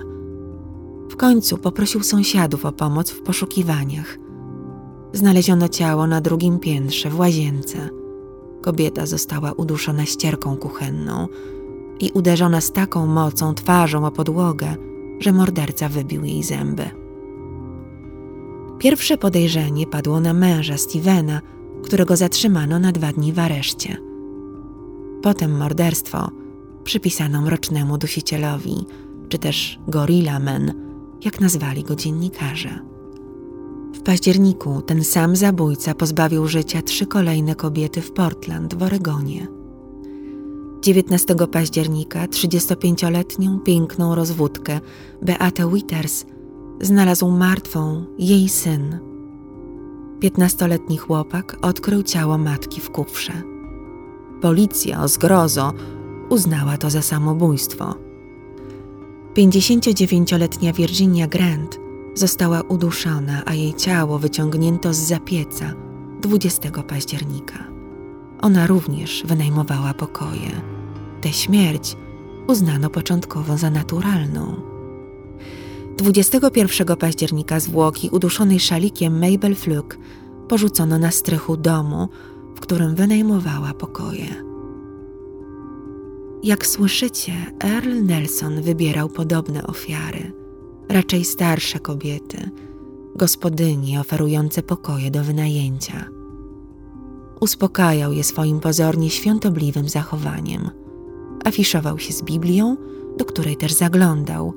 W 1.10 1.16
końcu 1.16 1.58
poprosił 1.58 2.02
sąsiadów 2.02 2.66
o 2.66 2.72
pomoc 2.72 3.10
w 3.10 3.22
poszukiwaniach. 3.22 4.18
Znaleziono 5.12 5.68
ciało 5.68 6.06
na 6.06 6.20
drugim 6.20 6.58
piętrze 6.58 7.10
w 7.10 7.18
łazience. 7.18 7.88
Kobieta 8.62 9.06
została 9.06 9.52
uduszona 9.52 10.04
ścierką 10.06 10.56
kuchenną 10.56 11.28
i 12.00 12.10
uderzona 12.10 12.60
z 12.60 12.72
taką 12.72 13.06
mocą 13.06 13.54
twarzą 13.54 14.06
o 14.06 14.10
podłogę, 14.10 14.76
że 15.22 15.32
morderca 15.32 15.88
wybił 15.88 16.24
jej 16.24 16.42
zęby. 16.42 16.90
Pierwsze 18.78 19.18
podejrzenie 19.18 19.86
padło 19.86 20.20
na 20.20 20.32
męża 20.32 20.76
Stevena, 20.76 21.40
którego 21.82 22.16
zatrzymano 22.16 22.78
na 22.78 22.92
dwa 22.92 23.12
dni 23.12 23.32
w 23.32 23.38
areszcie. 23.38 23.96
Potem 25.22 25.56
morderstwo 25.56 26.30
przypisano 26.84 27.42
mrocznemu 27.42 27.98
dusicielowi, 27.98 28.86
czy 29.28 29.38
też 29.38 29.78
Gorilla 29.88 30.38
Man, 30.38 30.72
jak 31.24 31.40
nazwali 31.40 31.84
go 31.84 31.96
dziennikarze. 31.96 32.78
W 33.94 34.02
październiku 34.02 34.82
ten 34.82 35.04
sam 35.04 35.36
zabójca 35.36 35.94
pozbawił 35.94 36.48
życia 36.48 36.82
trzy 36.82 37.06
kolejne 37.06 37.54
kobiety 37.54 38.00
w 38.00 38.12
Portland 38.12 38.74
w 38.74 38.82
Oregonie. 38.82 39.61
19 40.82 41.34
października 41.52 42.26
35-letnią 42.26 43.60
piękną 43.60 44.14
rozwódkę 44.14 44.80
Beatę 45.22 45.70
Withers 45.74 46.24
znalazł 46.80 47.30
martwą 47.30 48.04
jej 48.18 48.48
syn. 48.48 48.98
15-letni 50.20 50.96
chłopak 50.98 51.56
odkrył 51.62 52.02
ciało 52.02 52.38
matki 52.38 52.80
w 52.80 52.90
kufrze. 52.90 53.32
Policja 54.40 55.02
o 55.02 55.08
zgrozo 55.08 55.72
uznała 56.28 56.76
to 56.76 56.90
za 56.90 57.02
samobójstwo. 57.02 57.94
59-letnia 59.34 60.72
Virginia 60.72 61.26
Grant 61.26 61.78
została 62.14 62.60
uduszona, 62.60 63.42
a 63.46 63.54
jej 63.54 63.74
ciało 63.74 64.18
wyciągnięto 64.18 64.94
z 64.94 64.98
zapieca 64.98 65.74
20 66.20 66.70
października. 66.82 67.64
Ona 68.40 68.66
również 68.66 69.22
wynajmowała 69.26 69.94
pokoje. 69.94 70.71
Tę 71.22 71.32
śmierć 71.32 71.96
uznano 72.48 72.90
początkowo 72.90 73.56
za 73.56 73.70
naturalną. 73.70 74.54
21 75.96 76.96
października 76.96 77.60
zwłoki 77.60 78.10
uduszonej 78.10 78.60
szalikiem 78.60 79.20
Mabel 79.20 79.54
Fluke 79.54 79.96
porzucono 80.48 80.98
na 80.98 81.10
strychu 81.10 81.56
domu, 81.56 82.08
w 82.54 82.60
którym 82.60 82.94
wynajmowała 82.94 83.74
pokoje. 83.74 84.26
Jak 86.42 86.66
słyszycie, 86.66 87.32
Earl 87.64 88.04
Nelson 88.04 88.62
wybierał 88.62 89.08
podobne 89.08 89.66
ofiary, 89.66 90.32
raczej 90.88 91.24
starsze 91.24 91.78
kobiety, 91.78 92.50
gospodyni 93.16 93.98
oferujące 93.98 94.62
pokoje 94.62 95.10
do 95.10 95.24
wynajęcia. 95.24 96.04
Uspokajał 97.40 98.12
je 98.12 98.24
swoim 98.24 98.60
pozornie 98.60 99.10
świątobliwym 99.10 99.88
zachowaniem. 99.88 100.81
Afiszował 101.44 101.98
się 101.98 102.12
z 102.12 102.22
Biblią, 102.22 102.76
do 103.18 103.24
której 103.24 103.56
też 103.56 103.72
zaglądał. 103.72 104.54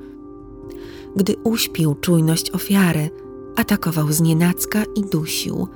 Gdy 1.16 1.36
uśpił 1.44 1.96
czujność 1.96 2.52
ofiary, 2.52 3.10
atakował 3.56 4.12
znienacka 4.12 4.84
i 4.96 5.02
dusił. 5.02 5.68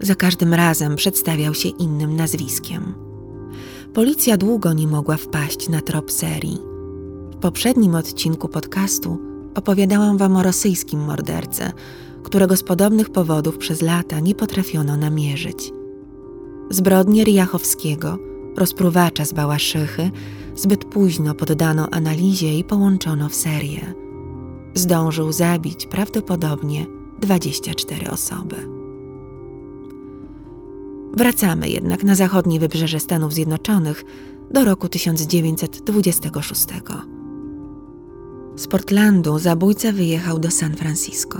Za 0.00 0.14
każdym 0.14 0.54
razem 0.54 0.96
przedstawiał 0.96 1.54
się 1.54 1.68
innym 1.68 2.16
nazwiskiem. 2.16 2.94
Policja 3.94 4.36
długo 4.36 4.72
nie 4.72 4.86
mogła 4.86 5.16
wpaść 5.16 5.68
na 5.68 5.80
trop 5.80 6.12
serii. 6.12 6.58
W 7.32 7.36
poprzednim 7.36 7.94
odcinku 7.94 8.48
podcastu 8.48 9.18
opowiadałam 9.54 10.18
wam 10.18 10.36
o 10.36 10.42
rosyjskim 10.42 11.00
mordercy, 11.00 11.62
którego 12.22 12.56
z 12.56 12.62
podobnych 12.62 13.10
powodów 13.10 13.58
przez 13.58 13.82
lata 13.82 14.20
nie 14.20 14.34
potrafiono 14.34 14.96
namierzyć. 14.96 15.72
Zbrodnie 16.70 17.24
Ryjachowskiego, 17.24 18.18
rozpruwacza 18.56 19.24
z 19.24 19.32
Bałaszychy, 19.32 20.10
zbyt 20.60 20.84
późno 20.84 21.34
poddano 21.34 21.88
analizie 21.90 22.58
i 22.58 22.64
połączono 22.64 23.28
w 23.28 23.34
serię. 23.34 23.94
Zdążył 24.74 25.32
zabić 25.32 25.86
prawdopodobnie 25.86 26.86
24 27.20 28.10
osoby. 28.10 28.56
Wracamy 31.16 31.68
jednak 31.68 32.04
na 32.04 32.14
zachodnie 32.14 32.60
wybrzeże 32.60 33.00
Stanów 33.00 33.32
Zjednoczonych 33.32 34.04
do 34.50 34.64
roku 34.64 34.88
1926. 34.88 36.66
Z 38.56 38.66
Portlandu 38.66 39.38
zabójca 39.38 39.92
wyjechał 39.92 40.38
do 40.38 40.50
San 40.50 40.76
Francisco. 40.76 41.38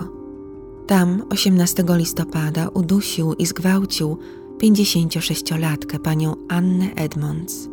Tam 0.86 1.22
18 1.30 1.84
listopada 1.88 2.68
udusił 2.68 3.34
i 3.34 3.46
zgwałcił 3.46 4.18
56-latkę 4.62 5.98
panią 5.98 6.34
Annę 6.48 6.94
Edmonds. 6.94 7.68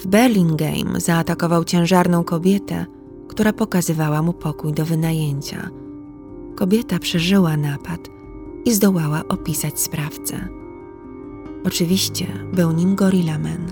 W 0.00 0.06
Burlingame 0.06 1.00
zaatakował 1.00 1.64
ciężarną 1.64 2.24
kobietę, 2.24 2.86
która 3.28 3.52
pokazywała 3.52 4.22
mu 4.22 4.32
pokój 4.32 4.72
do 4.72 4.84
wynajęcia. 4.84 5.70
Kobieta 6.56 6.98
przeżyła 6.98 7.56
napad 7.56 8.08
i 8.64 8.72
zdołała 8.72 9.22
opisać 9.28 9.80
sprawcę. 9.80 10.48
Oczywiście 11.64 12.26
był 12.52 12.72
nim 12.72 12.94
Gorilla 12.94 13.38
Man. 13.38 13.66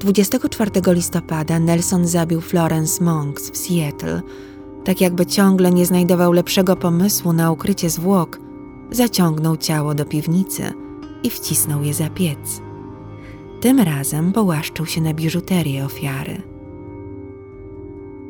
24 0.00 0.70
listopada 0.86 1.58
Nelson 1.58 2.06
zabił 2.06 2.40
Florence 2.40 3.04
Monks 3.04 3.50
w 3.50 3.56
Seattle. 3.56 4.22
Tak 4.84 5.00
jakby 5.00 5.26
ciągle 5.26 5.70
nie 5.70 5.86
znajdował 5.86 6.32
lepszego 6.32 6.76
pomysłu 6.76 7.32
na 7.32 7.50
ukrycie 7.50 7.90
zwłok, 7.90 8.38
zaciągnął 8.90 9.56
ciało 9.56 9.94
do 9.94 10.04
piwnicy 10.04 10.72
i 11.22 11.30
wcisnął 11.30 11.82
je 11.82 11.94
za 11.94 12.10
piec. 12.10 12.65
Tym 13.66 13.80
razem 13.80 14.32
połaszczył 14.32 14.86
się 14.86 15.00
na 15.00 15.14
biżuterię 15.14 15.84
ofiary. 15.84 16.42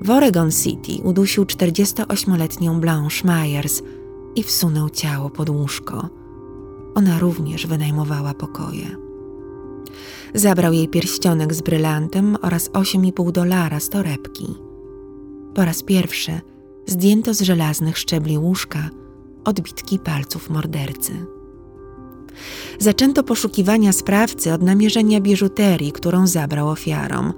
W 0.03 0.11
Oregon 0.11 0.51
City 0.51 1.03
udusił 1.03 1.44
48-letnią 1.44 2.81
Blanche 2.81 3.29
Myers 3.29 3.83
i 4.37 4.42
wsunął 4.42 4.90
ciało 4.90 5.31
pod 5.31 5.51
łóżko. 5.51 6.09
Ona 6.94 7.18
również 7.18 7.66
wynajmowała 7.66 8.35
pokoje. 8.35 8.96
Zabrał 10.35 10.72
jej 10.72 10.88
pierścionek 10.88 11.55
z 11.55 11.62
brylantem 11.62 12.37
oraz 12.42 12.70
8,5 12.70 13.33
dolara 13.33 13.81
z 13.81 13.88
torebki. 13.88 14.55
Po 15.55 15.64
raz 15.64 15.83
pierwszy 15.83 16.40
zdjęto 16.87 17.35
z 17.35 17.40
żelaznych 17.40 17.99
szczebli 17.99 18.38
łóżka 18.38 18.90
odbitki 19.44 19.99
palców 19.99 20.51
mordercy. 20.51 21.36
Zaczęto 22.79 23.22
poszukiwania 23.22 23.92
sprawcy 23.92 24.53
od 24.53 24.62
namierzenia 24.62 25.20
biżuterii, 25.20 25.92
którą 25.92 26.27
zabrał 26.27 26.68
ofiarom. 26.68 27.33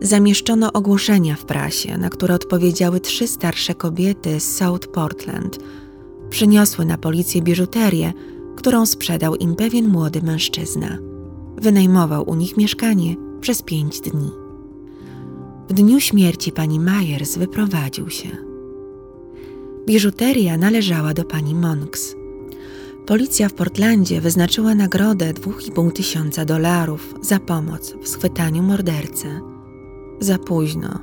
Zamieszczono 0.00 0.72
ogłoszenia 0.72 1.36
w 1.36 1.44
prasie, 1.44 1.98
na 1.98 2.10
które 2.10 2.34
odpowiedziały 2.34 3.00
trzy 3.00 3.26
starsze 3.26 3.74
kobiety 3.74 4.40
z 4.40 4.56
South 4.56 4.86
Portland– 4.86 5.58
Przyniosły 6.34 6.84
na 6.84 6.98
policję 6.98 7.42
biżuterię, 7.42 8.12
którą 8.56 8.86
sprzedał 8.86 9.34
im 9.34 9.56
pewien 9.56 9.88
młody 9.88 10.22
mężczyzna. 10.22 10.98
Wynajmował 11.56 12.30
u 12.30 12.34
nich 12.34 12.56
mieszkanie 12.56 13.16
przez 13.40 13.62
pięć 13.62 14.00
dni. 14.00 14.30
W 15.68 15.72
dniu 15.72 16.00
śmierci 16.00 16.52
pani 16.52 16.80
Myers 16.80 17.36
wyprowadził 17.36 18.10
się. 18.10 18.28
Biżuteria 19.86 20.56
należała 20.56 21.14
do 21.14 21.24
pani 21.24 21.54
Monks. 21.54 22.16
Policja 23.06 23.48
w 23.48 23.54
Portlandzie 23.54 24.20
wyznaczyła 24.20 24.74
nagrodę 24.74 25.32
2,5 25.32 25.92
tysiąca 25.92 26.44
dolarów 26.44 27.14
za 27.22 27.38
pomoc 27.38 27.94
w 28.02 28.08
schwytaniu 28.08 28.62
mordercy. 28.62 29.40
Za 30.20 30.38
późno. 30.38 30.98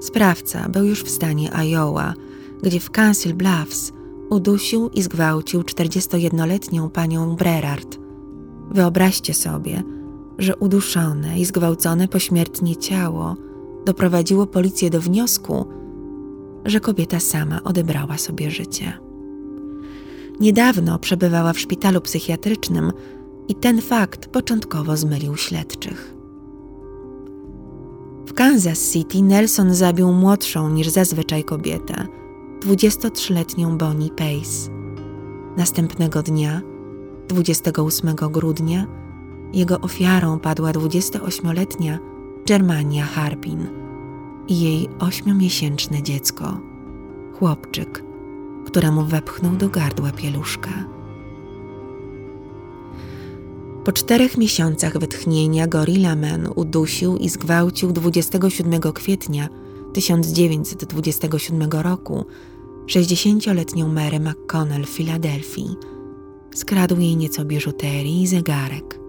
Sprawca 0.00 0.68
był 0.68 0.84
już 0.84 1.02
w 1.02 1.10
stanie 1.10 1.52
Iowa, 1.52 2.14
gdzie 2.62 2.80
w 2.80 2.90
Council 2.90 3.34
Bluffs 3.34 3.92
udusił 4.30 4.88
i 4.88 5.02
zgwałcił 5.02 5.62
41-letnią 5.62 6.90
panią 6.90 7.36
Brerard. 7.36 7.98
Wyobraźcie 8.70 9.34
sobie, 9.34 9.82
że 10.38 10.56
uduszone 10.56 11.38
i 11.38 11.44
zgwałcone 11.44 12.08
pośmiertnie 12.08 12.76
ciało 12.76 13.36
doprowadziło 13.84 14.46
policję 14.46 14.90
do 14.90 15.00
wniosku, 15.00 15.66
że 16.64 16.80
kobieta 16.80 17.20
sama 17.20 17.62
odebrała 17.64 18.18
sobie 18.18 18.50
życie. 18.50 19.09
Niedawno 20.40 20.98
przebywała 20.98 21.52
w 21.52 21.58
szpitalu 21.58 22.00
psychiatrycznym 22.00 22.92
i 23.48 23.54
ten 23.54 23.80
fakt 23.80 24.26
początkowo 24.26 24.96
zmylił 24.96 25.36
śledczych. 25.36 26.14
W 28.26 28.32
Kansas 28.32 28.92
City 28.92 29.22
Nelson 29.22 29.74
zabił 29.74 30.12
młodszą 30.12 30.70
niż 30.70 30.88
zazwyczaj 30.88 31.44
kobietę, 31.44 32.06
23-letnią 32.60 33.76
Bonnie 33.76 34.10
Pace. 34.10 34.70
Następnego 35.56 36.22
dnia, 36.22 36.62
28 37.28 38.16
grudnia, 38.16 38.86
jego 39.52 39.80
ofiarą 39.80 40.38
padła 40.38 40.72
28-letnia 40.72 41.98
Germania 42.46 43.04
Harbin 43.04 43.66
i 44.48 44.60
jej 44.60 44.88
ośmiomiesięczne 44.98 46.02
dziecko, 46.02 46.60
chłopczyk, 47.38 48.09
któremu 48.70 49.04
wepchnął 49.04 49.56
do 49.56 49.68
gardła 49.68 50.12
pieluszka. 50.12 50.70
Po 53.84 53.92
czterech 53.92 54.38
miesiącach 54.38 54.98
wytchnienia 54.98 55.66
Gorilla 55.66 56.16
Man 56.16 56.48
udusił 56.54 57.16
i 57.16 57.28
zgwałcił 57.28 57.92
27 57.92 58.80
kwietnia 58.92 59.48
1927 59.92 61.70
roku 61.70 62.24
60-letnią 62.86 63.88
Mary 63.88 64.20
McConnell 64.20 64.84
w 64.84 64.88
Filadelfii. 64.88 65.76
Skradł 66.54 67.00
jej 67.00 67.16
nieco 67.16 67.44
biżuterii 67.44 68.22
i 68.22 68.26
zegarek. 68.26 69.00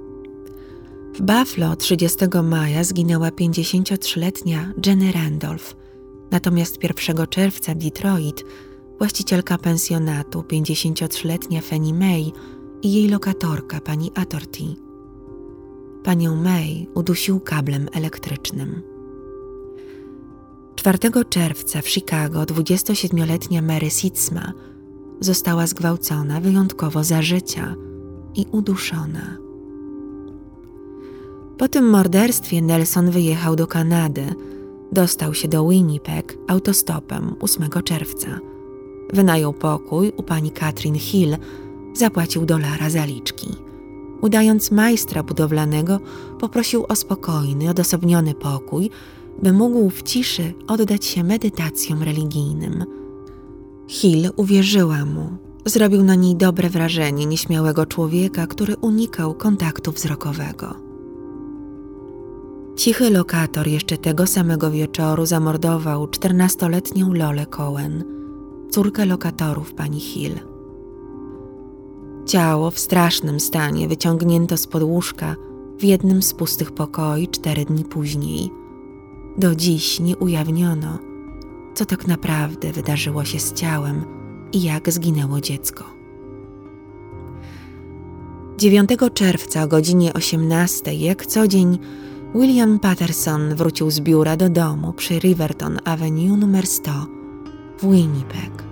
W 1.15 1.21
Buffalo 1.21 1.75
30 1.75 2.19
maja 2.43 2.83
zginęła 2.83 3.29
53-letnia 3.29 4.73
Jenny 4.85 5.11
Randolph, 5.11 5.75
natomiast 6.31 6.83
1 6.83 7.27
czerwca 7.27 7.73
w 7.73 7.77
Detroit 7.77 8.43
właścicielka 9.01 9.57
pensjonatu 9.57 10.41
53-letnia 10.41 11.61
Fanny 11.61 11.93
May 11.93 12.31
i 12.81 12.93
jej 12.93 13.09
lokatorka 13.09 13.79
pani 13.79 14.11
Atorty. 14.15 14.63
Panią 16.03 16.35
May 16.35 16.87
udusił 16.93 17.39
kablem 17.39 17.89
elektrycznym. 17.93 18.81
4 20.75 20.97
czerwca 21.29 21.81
w 21.81 21.89
Chicago 21.89 22.43
27-letnia 22.43 23.61
Mary 23.61 23.89
Sitzma 23.89 24.53
została 25.19 25.67
zgwałcona 25.67 26.39
wyjątkowo 26.39 27.03
za 27.03 27.21
życia 27.21 27.75
i 28.35 28.45
uduszona. 28.51 29.37
Po 31.57 31.67
tym 31.67 31.89
morderstwie 31.89 32.61
Nelson 32.61 33.11
wyjechał 33.11 33.55
do 33.55 33.67
Kanady. 33.67 34.25
Dostał 34.91 35.33
się 35.33 35.47
do 35.47 35.67
Winnipeg 35.69 36.37
autostopem 36.47 37.35
8 37.39 37.69
czerwca. 37.83 38.50
Wynajął 39.13 39.53
pokój 39.53 40.11
u 40.17 40.23
pani 40.23 40.51
Katrin 40.51 40.95
Hill, 40.95 41.37
zapłacił 41.93 42.45
dolara 42.45 42.89
zaliczki. 42.89 43.47
Udając 44.21 44.71
majstra 44.71 45.23
budowlanego, 45.23 45.99
poprosił 46.39 46.85
o 46.89 46.95
spokojny, 46.95 47.69
odosobniony 47.69 48.33
pokój, 48.33 48.89
by 49.43 49.53
mógł 49.53 49.89
w 49.89 50.03
ciszy 50.03 50.53
oddać 50.67 51.05
się 51.05 51.23
medytacjom 51.23 52.03
religijnym. 52.03 52.85
Hill 53.87 54.29
uwierzyła 54.35 55.05
mu. 55.05 55.29
Zrobił 55.65 56.03
na 56.03 56.15
niej 56.15 56.35
dobre 56.35 56.69
wrażenie 56.69 57.25
nieśmiałego 57.25 57.85
człowieka, 57.85 58.47
który 58.47 58.75
unikał 58.75 59.33
kontaktu 59.33 59.91
wzrokowego. 59.91 60.75
Cichy 62.75 63.09
lokator 63.09 63.67
jeszcze 63.67 63.97
tego 63.97 64.27
samego 64.27 64.71
wieczoru 64.71 65.25
zamordował 65.25 66.07
czternastoletnią 66.07 67.13
Lolę 67.13 67.45
Cohen, 67.45 68.20
córkę 68.71 69.05
lokatorów 69.05 69.73
pani 69.73 69.99
Hill. 69.99 70.39
Ciało 72.25 72.71
w 72.71 72.79
strasznym 72.79 73.39
stanie 73.39 73.87
wyciągnięto 73.87 74.57
z 74.57 74.67
łóżka 74.81 75.35
w 75.79 75.83
jednym 75.83 76.21
z 76.21 76.33
pustych 76.33 76.71
pokoi 76.71 77.27
cztery 77.27 77.65
dni 77.65 77.83
później. 77.83 78.51
Do 79.37 79.55
dziś 79.55 79.99
nie 79.99 80.17
ujawniono, 80.17 80.99
co 81.73 81.85
tak 81.85 82.07
naprawdę 82.07 82.71
wydarzyło 82.71 83.25
się 83.25 83.39
z 83.39 83.53
ciałem 83.53 84.05
i 84.53 84.63
jak 84.63 84.91
zginęło 84.91 85.41
dziecko. 85.41 85.83
9 88.57 88.89
czerwca 89.13 89.63
o 89.63 89.67
godzinie 89.67 90.13
18, 90.13 90.93
jak 90.93 91.25
co 91.25 91.47
dzień, 91.47 91.79
William 92.35 92.79
Patterson 92.79 93.55
wrócił 93.55 93.91
z 93.91 93.99
biura 93.99 94.37
do 94.37 94.49
domu 94.49 94.93
przy 94.93 95.19
Riverton 95.19 95.79
Avenue 95.85 96.33
nr 96.33 96.67
100 96.67 97.20
w 97.81 97.91
Winnipeg. 97.91 98.63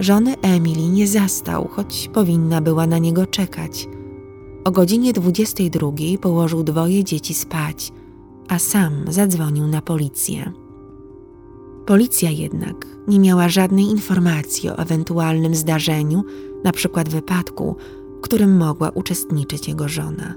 Żony 0.00 0.36
Emily 0.42 0.88
nie 0.88 1.08
zastał, 1.08 1.68
choć 1.68 2.10
powinna 2.12 2.60
była 2.60 2.86
na 2.86 2.98
niego 2.98 3.26
czekać. 3.26 3.88
O 4.64 4.70
godzinie 4.70 5.12
22 5.12 5.92
położył 6.20 6.62
dwoje 6.62 7.04
dzieci 7.04 7.34
spać, 7.34 7.92
a 8.48 8.58
sam 8.58 8.92
zadzwonił 9.08 9.66
na 9.66 9.82
policję. 9.82 10.52
Policja 11.86 12.30
jednak 12.30 12.86
nie 13.08 13.18
miała 13.20 13.48
żadnej 13.48 13.84
informacji 13.84 14.70
o 14.70 14.78
ewentualnym 14.78 15.54
zdarzeniu, 15.54 16.24
na 16.64 16.72
przykład 16.72 17.08
wypadku, 17.08 17.76
w 18.18 18.20
którym 18.20 18.56
mogła 18.56 18.90
uczestniczyć 18.90 19.68
jego 19.68 19.88
żona. 19.88 20.34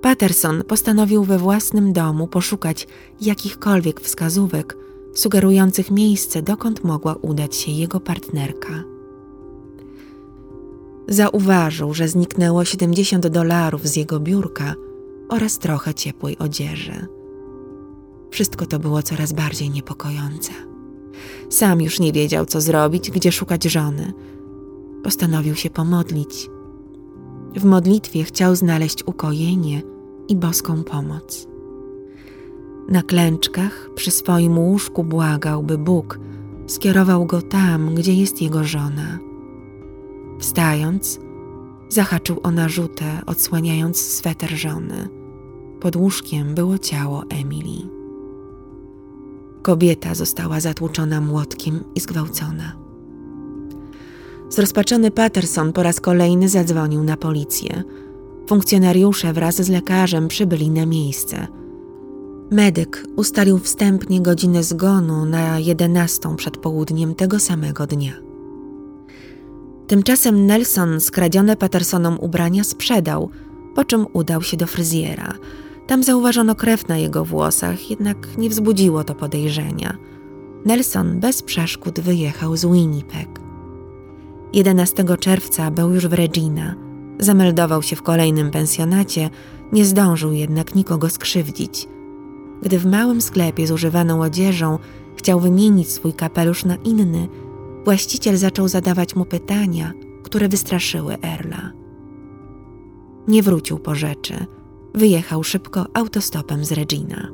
Patterson 0.00 0.64
postanowił 0.64 1.24
we 1.24 1.38
własnym 1.38 1.92
domu 1.92 2.26
poszukać 2.26 2.88
jakichkolwiek 3.20 4.00
wskazówek 4.00 4.76
sugerujących 5.14 5.90
miejsce, 5.90 6.42
dokąd 6.42 6.84
mogła 6.84 7.14
udać 7.14 7.56
się 7.56 7.72
jego 7.72 8.00
partnerka. 8.00 8.84
Zauważył, 11.08 11.94
że 11.94 12.08
zniknęło 12.08 12.64
70 12.64 13.26
dolarów 13.26 13.88
z 13.88 13.96
jego 13.96 14.20
biurka 14.20 14.74
oraz 15.28 15.58
trochę 15.58 15.94
ciepłej 15.94 16.38
odzieży. 16.38 17.06
Wszystko 18.30 18.66
to 18.66 18.78
było 18.78 19.02
coraz 19.02 19.32
bardziej 19.32 19.70
niepokojące. 19.70 20.52
Sam 21.48 21.80
już 21.80 22.00
nie 22.00 22.12
wiedział, 22.12 22.46
co 22.46 22.60
zrobić, 22.60 23.10
gdzie 23.10 23.32
szukać 23.32 23.64
żony. 23.64 24.12
Postanowił 25.04 25.54
się 25.54 25.70
pomodlić. 25.70 26.50
W 27.56 27.64
modlitwie 27.64 28.24
chciał 28.24 28.56
znaleźć 28.56 29.02
ukojenie 29.06 29.82
i 30.28 30.36
boską 30.36 30.84
pomoc. 30.84 31.51
Na 32.88 33.02
klęczkach 33.02 33.90
przy 33.94 34.10
swoim 34.10 34.58
łóżku 34.58 35.04
błagał, 35.04 35.62
by 35.62 35.78
Bóg 35.78 36.18
skierował 36.66 37.26
go 37.26 37.42
tam, 37.42 37.94
gdzie 37.94 38.14
jest 38.14 38.42
jego 38.42 38.64
żona. 38.64 39.18
Wstając, 40.38 41.20
zahaczył 41.88 42.40
o 42.42 42.50
narzutę, 42.50 43.04
odsłaniając 43.26 44.00
sweter 44.00 44.50
żony. 44.50 45.08
Pod 45.80 45.96
łóżkiem 45.96 46.54
było 46.54 46.78
ciało 46.78 47.24
Emily. 47.28 47.88
Kobieta 49.62 50.14
została 50.14 50.60
zatłuczona 50.60 51.20
młotkiem 51.20 51.84
i 51.94 52.00
zgwałcona. 52.00 52.72
Zrozpaczony 54.48 55.10
Patterson 55.10 55.72
po 55.72 55.82
raz 55.82 56.00
kolejny 56.00 56.48
zadzwonił 56.48 57.04
na 57.04 57.16
policję– 57.16 57.82
Funkcjonariusze 58.46 59.32
wraz 59.32 59.54
z 59.54 59.68
lekarzem 59.68 60.28
przybyli 60.28 60.70
na 60.70 60.86
miejsce. 60.86 61.46
Medyk 62.52 63.06
ustalił 63.16 63.58
wstępnie 63.58 64.20
godzinę 64.20 64.62
zgonu 64.62 65.24
na 65.24 65.58
11 65.58 66.36
przed 66.36 66.56
południem 66.56 67.14
tego 67.14 67.38
samego 67.38 67.86
dnia. 67.86 68.12
Tymczasem 69.86 70.46
Nelson 70.46 71.00
skradzione 71.00 71.56
Pattersonom 71.56 72.18
ubrania 72.20 72.64
sprzedał, 72.64 73.30
po 73.74 73.84
czym 73.84 74.06
udał 74.12 74.42
się 74.42 74.56
do 74.56 74.66
fryzjera. 74.66 75.32
Tam 75.86 76.02
zauważono 76.02 76.54
krew 76.54 76.88
na 76.88 76.98
jego 76.98 77.24
włosach, 77.24 77.90
jednak 77.90 78.38
nie 78.38 78.48
wzbudziło 78.48 79.04
to 79.04 79.14
podejrzenia. 79.14 79.96
Nelson 80.64 81.20
bez 81.20 81.42
przeszkód 81.42 82.00
wyjechał 82.00 82.56
z 82.56 82.64
Winnipeg. 82.64 83.28
11 84.52 85.04
czerwca 85.20 85.70
był 85.70 85.90
już 85.90 86.06
w 86.06 86.12
Regina– 86.12 86.74
Zameldował 87.22 87.82
się 87.82 87.96
w 87.96 88.02
kolejnym 88.02 88.50
pensjonacie, 88.50 89.30
nie 89.72 89.84
zdążył 89.84 90.32
jednak 90.32 90.74
nikogo 90.74 91.10
skrzywdzić. 91.10 91.88
Gdy 92.62 92.78
w 92.78 92.86
małym 92.86 93.20
sklepie 93.20 93.66
z 93.66 93.70
używaną 93.70 94.22
odzieżą 94.22 94.78
chciał 95.16 95.40
wymienić 95.40 95.92
swój 95.92 96.12
kapelusz 96.12 96.64
na 96.64 96.74
inny, 96.76 97.28
właściciel 97.84 98.36
zaczął 98.36 98.68
zadawać 98.68 99.16
mu 99.16 99.24
pytania, 99.24 99.92
które 100.22 100.48
wystraszyły 100.48 101.16
Erla. 101.22 101.72
Nie 103.28 103.42
wrócił 103.42 103.78
po 103.78 103.94
rzeczy. 103.94 104.34
Wyjechał 104.94 105.42
szybko 105.42 105.86
autostopem 105.94 106.64
z 106.64 106.72
Regina. 106.72 107.28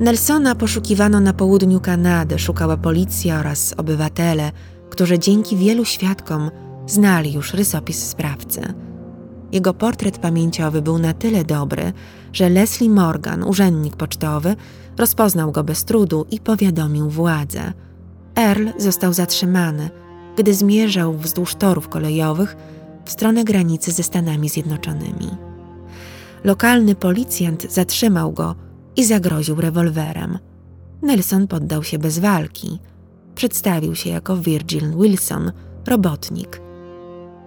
Nelsona 0.00 0.54
poszukiwano 0.54 1.20
na 1.20 1.32
południu 1.32 1.80
Kanady, 1.80 2.38
szukała 2.38 2.76
policja 2.76 3.40
oraz 3.40 3.74
obywatele, 3.76 4.52
którzy 4.90 5.18
dzięki 5.18 5.56
wielu 5.56 5.84
świadkom 5.84 6.50
znali 6.86 7.32
już 7.32 7.54
rysopis 7.54 8.08
sprawcy. 8.08 8.74
Jego 9.52 9.74
portret 9.74 10.18
pamięciowy 10.18 10.82
był 10.82 10.98
na 10.98 11.12
tyle 11.12 11.44
dobry, 11.44 11.92
że 12.32 12.48
Leslie 12.48 12.90
Morgan, 12.90 13.42
urzędnik 13.42 13.96
pocztowy, 13.96 14.56
rozpoznał 14.98 15.52
go 15.52 15.64
bez 15.64 15.84
trudu 15.84 16.26
i 16.30 16.40
powiadomił 16.40 17.10
władzę. 17.10 17.72
Earl 18.36 18.68
został 18.78 19.12
zatrzymany, 19.12 19.90
gdy 20.36 20.54
zmierzał 20.54 21.12
wzdłuż 21.12 21.54
torów 21.54 21.88
kolejowych 21.88 22.56
w 23.04 23.10
stronę 23.10 23.44
granicy 23.44 23.92
ze 23.92 24.02
Stanami 24.02 24.48
Zjednoczonymi. 24.48 25.30
Lokalny 26.44 26.94
policjant 26.94 27.72
zatrzymał 27.72 28.32
go 28.32 28.54
i 28.96 29.04
zagroził 29.04 29.60
rewolwerem. 29.60 30.38
Nelson 31.02 31.46
poddał 31.46 31.82
się 31.82 31.98
bez 31.98 32.18
walki. 32.18 32.78
Przedstawił 33.34 33.94
się 33.94 34.10
jako 34.10 34.36
Virgil 34.36 34.96
Wilson, 34.96 35.52
robotnik. 35.86 36.65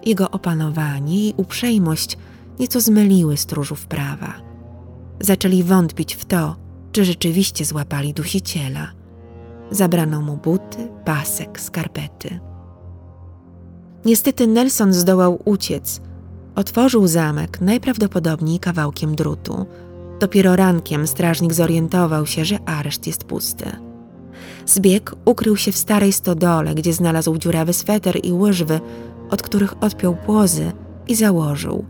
Jego 0.06 0.30
opanowanie 0.30 1.28
i 1.28 1.34
uprzejmość 1.36 2.18
nieco 2.58 2.80
zmyliły 2.80 3.36
stróżów 3.36 3.86
prawa. 3.86 4.34
Zaczęli 5.20 5.62
wątpić 5.62 6.14
w 6.14 6.24
to, 6.24 6.56
czy 6.92 7.04
rzeczywiście 7.04 7.64
złapali 7.64 8.14
dusiciela. 8.14 8.92
Zabrano 9.70 10.20
mu 10.20 10.36
buty, 10.36 10.88
pasek, 11.04 11.60
skarpety. 11.60 12.40
Niestety 14.04 14.46
Nelson 14.46 14.92
zdołał 14.92 15.42
uciec. 15.44 16.00
Otworzył 16.54 17.06
zamek 17.06 17.60
najprawdopodobniej 17.60 18.58
kawałkiem 18.58 19.14
drutu. 19.14 19.66
Dopiero 20.20 20.56
rankiem 20.56 21.06
strażnik 21.06 21.52
zorientował 21.52 22.26
się, 22.26 22.44
że 22.44 22.58
areszt 22.66 23.06
jest 23.06 23.24
pusty. 23.24 23.64
Zbieg 24.66 25.14
ukrył 25.24 25.56
się 25.56 25.72
w 25.72 25.76
starej 25.76 26.12
stodole, 26.12 26.74
gdzie 26.74 26.92
znalazł 26.92 27.38
dziurawy 27.38 27.72
sweter 27.72 28.24
i 28.24 28.32
łyżwy, 28.32 28.80
od 29.30 29.42
których 29.42 29.82
odpiął 29.82 30.16
płozy 30.16 30.72
i 31.08 31.14
założył. 31.14 31.84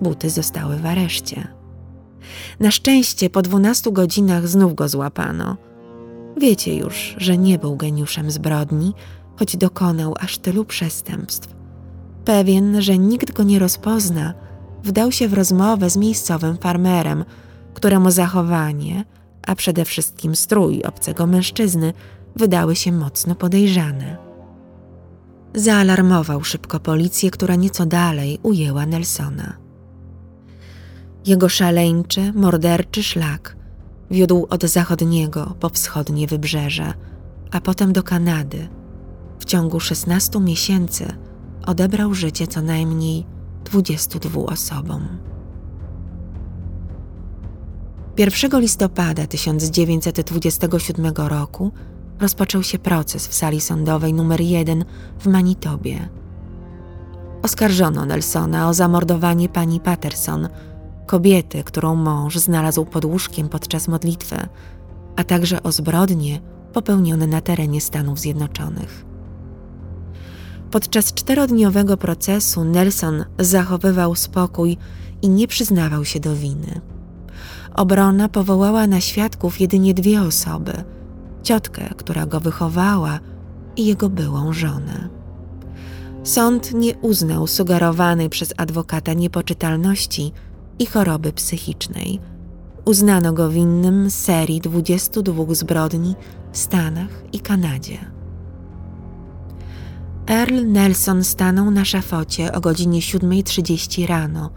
Buty 0.00 0.30
zostały 0.30 0.76
w 0.76 0.86
areszcie. 0.86 1.48
Na 2.60 2.70
szczęście 2.70 3.30
po 3.30 3.42
dwunastu 3.42 3.92
godzinach 3.92 4.48
znów 4.48 4.74
go 4.74 4.88
złapano. 4.88 5.56
Wiecie 6.36 6.76
już, 6.76 7.14
że 7.18 7.38
nie 7.38 7.58
był 7.58 7.76
geniuszem 7.76 8.30
zbrodni, 8.30 8.94
choć 9.36 9.56
dokonał 9.56 10.14
aż 10.20 10.38
tylu 10.38 10.64
przestępstw. 10.64 11.54
Pewien, 12.24 12.82
że 12.82 12.98
nikt 12.98 13.32
go 13.32 13.42
nie 13.42 13.58
rozpozna, 13.58 14.34
wdał 14.84 15.12
się 15.12 15.28
w 15.28 15.34
rozmowę 15.34 15.90
z 15.90 15.96
miejscowym 15.96 16.56
farmerem, 16.56 17.24
któremu 17.74 18.10
zachowanie, 18.10 19.04
a 19.46 19.54
przede 19.54 19.84
wszystkim 19.84 20.36
strój 20.36 20.82
obcego 20.82 21.26
mężczyzny 21.26 21.92
wydały 22.36 22.76
się 22.76 22.92
mocno 22.92 23.34
podejrzane. 23.34 24.25
Zaalarmował 25.56 26.44
szybko 26.44 26.80
policję, 26.80 27.30
która 27.30 27.54
nieco 27.54 27.86
dalej 27.86 28.38
ujęła 28.42 28.86
Nelsona. 28.86 29.56
Jego 31.26 31.48
szaleńczy, 31.48 32.32
morderczy 32.32 33.02
szlak 33.02 33.56
wiódł 34.10 34.46
od 34.50 34.62
zachodniego 34.62 35.54
po 35.60 35.68
wschodnie 35.68 36.26
wybrzeże, 36.26 36.94
a 37.50 37.60
potem 37.60 37.92
do 37.92 38.02
Kanady. 38.02 38.68
W 39.38 39.44
ciągu 39.44 39.80
16 39.80 40.40
miesięcy 40.40 41.12
odebrał 41.66 42.14
życie 42.14 42.46
co 42.46 42.62
najmniej 42.62 43.26
22 43.64 44.40
osobom. 44.40 45.08
1 48.18 48.60
listopada 48.60 49.26
1927 49.26 51.12
roku 51.16 51.72
rozpoczął 52.20 52.62
się 52.62 52.78
proces 52.78 53.28
w 53.28 53.34
sali 53.34 53.60
sądowej 53.60 54.10
nr 54.10 54.40
1 54.40 54.84
w 55.18 55.26
Manitobie. 55.26 56.08
Oskarżono 57.42 58.06
Nelsona 58.06 58.68
o 58.68 58.74
zamordowanie 58.74 59.48
pani 59.48 59.80
Patterson, 59.80 60.48
kobiety, 61.06 61.64
którą 61.64 61.94
mąż 61.94 62.38
znalazł 62.38 62.84
pod 62.84 63.04
łóżkiem 63.04 63.48
podczas 63.48 63.88
modlitwy, 63.88 64.36
a 65.16 65.24
także 65.24 65.62
o 65.62 65.72
zbrodnie 65.72 66.40
popełnione 66.72 67.26
na 67.26 67.40
terenie 67.40 67.80
Stanów 67.80 68.18
Zjednoczonych. 68.18 69.04
Podczas 70.70 71.14
czterodniowego 71.14 71.96
procesu 71.96 72.64
Nelson 72.64 73.24
zachowywał 73.38 74.14
spokój 74.14 74.76
i 75.22 75.28
nie 75.28 75.48
przyznawał 75.48 76.04
się 76.04 76.20
do 76.20 76.36
winy. 76.36 76.80
Obrona 77.74 78.28
powołała 78.28 78.86
na 78.86 79.00
świadków 79.00 79.60
jedynie 79.60 79.94
dwie 79.94 80.22
osoby: 80.22 80.84
ciotkę, 81.46 81.94
która 81.96 82.26
go 82.26 82.40
wychowała, 82.40 83.20
i 83.76 83.86
jego 83.86 84.08
byłą 84.08 84.52
żonę. 84.52 85.08
Sąd 86.24 86.74
nie 86.74 86.94
uznał 86.94 87.46
sugerowanej 87.46 88.30
przez 88.30 88.54
adwokata 88.56 89.12
niepoczytalności 89.12 90.32
i 90.78 90.86
choroby 90.86 91.32
psychicznej. 91.32 92.20
Uznano 92.84 93.32
go 93.32 93.50
winnym 93.50 94.10
serii 94.10 94.60
22 94.60 95.54
zbrodni 95.54 96.14
w 96.52 96.58
Stanach 96.58 97.22
i 97.32 97.40
Kanadzie. 97.40 97.98
Earl 100.26 100.66
Nelson 100.66 101.24
stanął 101.24 101.70
na 101.70 101.84
szafocie 101.84 102.52
o 102.52 102.60
godzinie 102.60 103.00
7.30 103.00 104.06
rano 104.06 104.50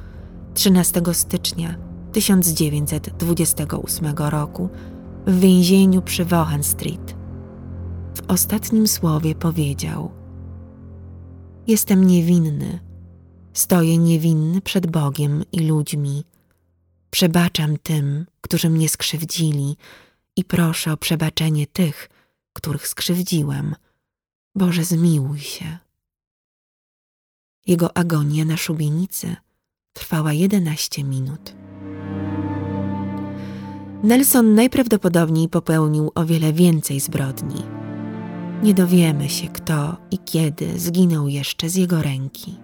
13 0.54 1.02
stycznia 1.14 1.76
1928 2.12 4.16
roku 4.18 4.70
w 5.28 5.40
więzieniu 5.40 6.02
przy 6.02 6.26
Wohan 6.26 6.64
Street. 6.64 7.16
W 8.16 8.32
ostatnim 8.32 8.88
słowie 8.88 9.36
powiedział: 9.36 10.12
Jestem 11.68 12.08
niewinny 12.08 12.90
Stoję 13.54 13.98
niewinny 13.98 14.62
przed 14.62 14.88
Bogiem 14.88 15.44
i 15.52 15.60
ludźmi. 15.60 16.24
Przebaczam 17.12 17.78
tym, 17.78 18.26
którzy 18.42 18.70
mnie 18.70 18.90
skrzywdzili 18.90 19.78
i 20.36 20.44
proszę 20.44 20.94
o 20.94 20.98
przebaczenie 20.98 21.68
tych, 21.68 22.10
których 22.54 22.88
skrzywdziłem. 22.88 23.76
Boże, 24.56 24.84
zmiłuj 24.84 25.40
się. 25.40 25.78
Jego 27.68 27.98
agonia 27.98 28.46
na 28.46 28.58
szubienicy 28.58 29.36
trwała 29.94 30.34
jedenaście 30.34 31.04
minut. 31.04 31.56
Nelson 34.04 34.56
najprawdopodobniej 34.56 35.50
popełnił 35.50 36.12
o 36.16 36.26
wiele 36.26 36.54
więcej 36.54 37.00
zbrodni. 37.00 37.64
Nie 38.64 38.74
dowiemy 38.74 39.30
się, 39.30 39.48
kto 39.48 39.98
i 40.12 40.18
kiedy 40.18 40.80
zginął 40.80 41.28
jeszcze 41.28 41.70
z 41.70 41.76
jego 41.76 42.02
ręki. 42.02 42.58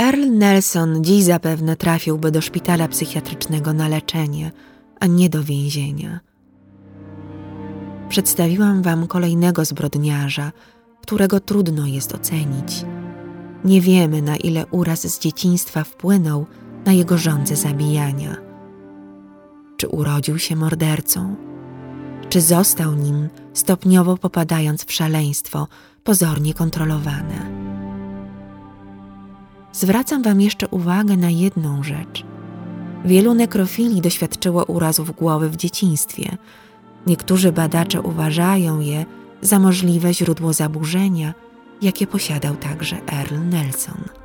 Earl 0.00 0.30
Nelson 0.30 1.04
dziś 1.04 1.24
zapewne 1.24 1.76
trafiłby 1.76 2.30
do 2.30 2.40
szpitala 2.40 2.88
psychiatrycznego 2.88 3.72
na 3.72 3.88
leczenie, 3.88 4.52
a 5.00 5.06
nie 5.06 5.28
do 5.28 5.44
więzienia. 5.44 6.20
Przedstawiłam 8.08 8.82
wam 8.82 9.06
kolejnego 9.06 9.64
zbrodniarza, 9.64 10.52
którego 11.02 11.40
trudno 11.40 11.86
jest 11.86 12.14
ocenić. 12.14 12.84
Nie 13.64 13.80
wiemy, 13.80 14.22
na 14.22 14.36
ile 14.36 14.66
uraz 14.66 15.06
z 15.06 15.18
dzieciństwa 15.18 15.84
wpłynął 15.84 16.46
na 16.86 16.92
jego 16.92 17.18
żądze 17.18 17.56
zabijania. 17.56 18.36
Czy 19.76 19.88
urodził 19.88 20.38
się 20.38 20.56
mordercą? 20.56 21.36
Czy 22.28 22.40
został 22.40 22.94
nim, 22.94 23.28
stopniowo 23.52 24.16
popadając 24.16 24.84
w 24.84 24.92
szaleństwo, 24.92 25.68
pozornie 26.04 26.54
kontrolowane? 26.54 27.64
zwracam 29.74 30.22
Wam 30.22 30.40
jeszcze 30.40 30.68
uwagę 30.68 31.16
na 31.16 31.30
jedną 31.30 31.82
rzecz. 31.82 32.24
Wielu 33.04 33.34
nekrofili 33.34 34.00
doświadczyło 34.00 34.64
urazów 34.64 35.16
głowy 35.16 35.50
w 35.50 35.56
dzieciństwie. 35.56 36.36
Niektórzy 37.06 37.52
badacze 37.52 38.02
uważają 38.02 38.80
je 38.80 39.04
za 39.42 39.58
możliwe 39.58 40.14
źródło 40.14 40.52
zaburzenia, 40.52 41.34
jakie 41.82 42.06
posiadał 42.06 42.56
także 42.56 42.96
Earl 43.12 43.48
Nelson. 43.50 44.23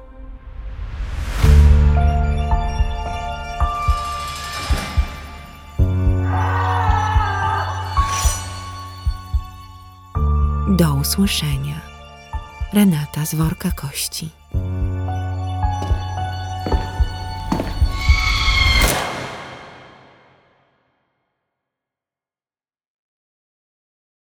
Do 10.78 10.94
usłyszenia. 10.94 11.82
Renata 12.74 13.26
z 13.26 13.36
worka 13.36 13.72
kości. 13.72 14.30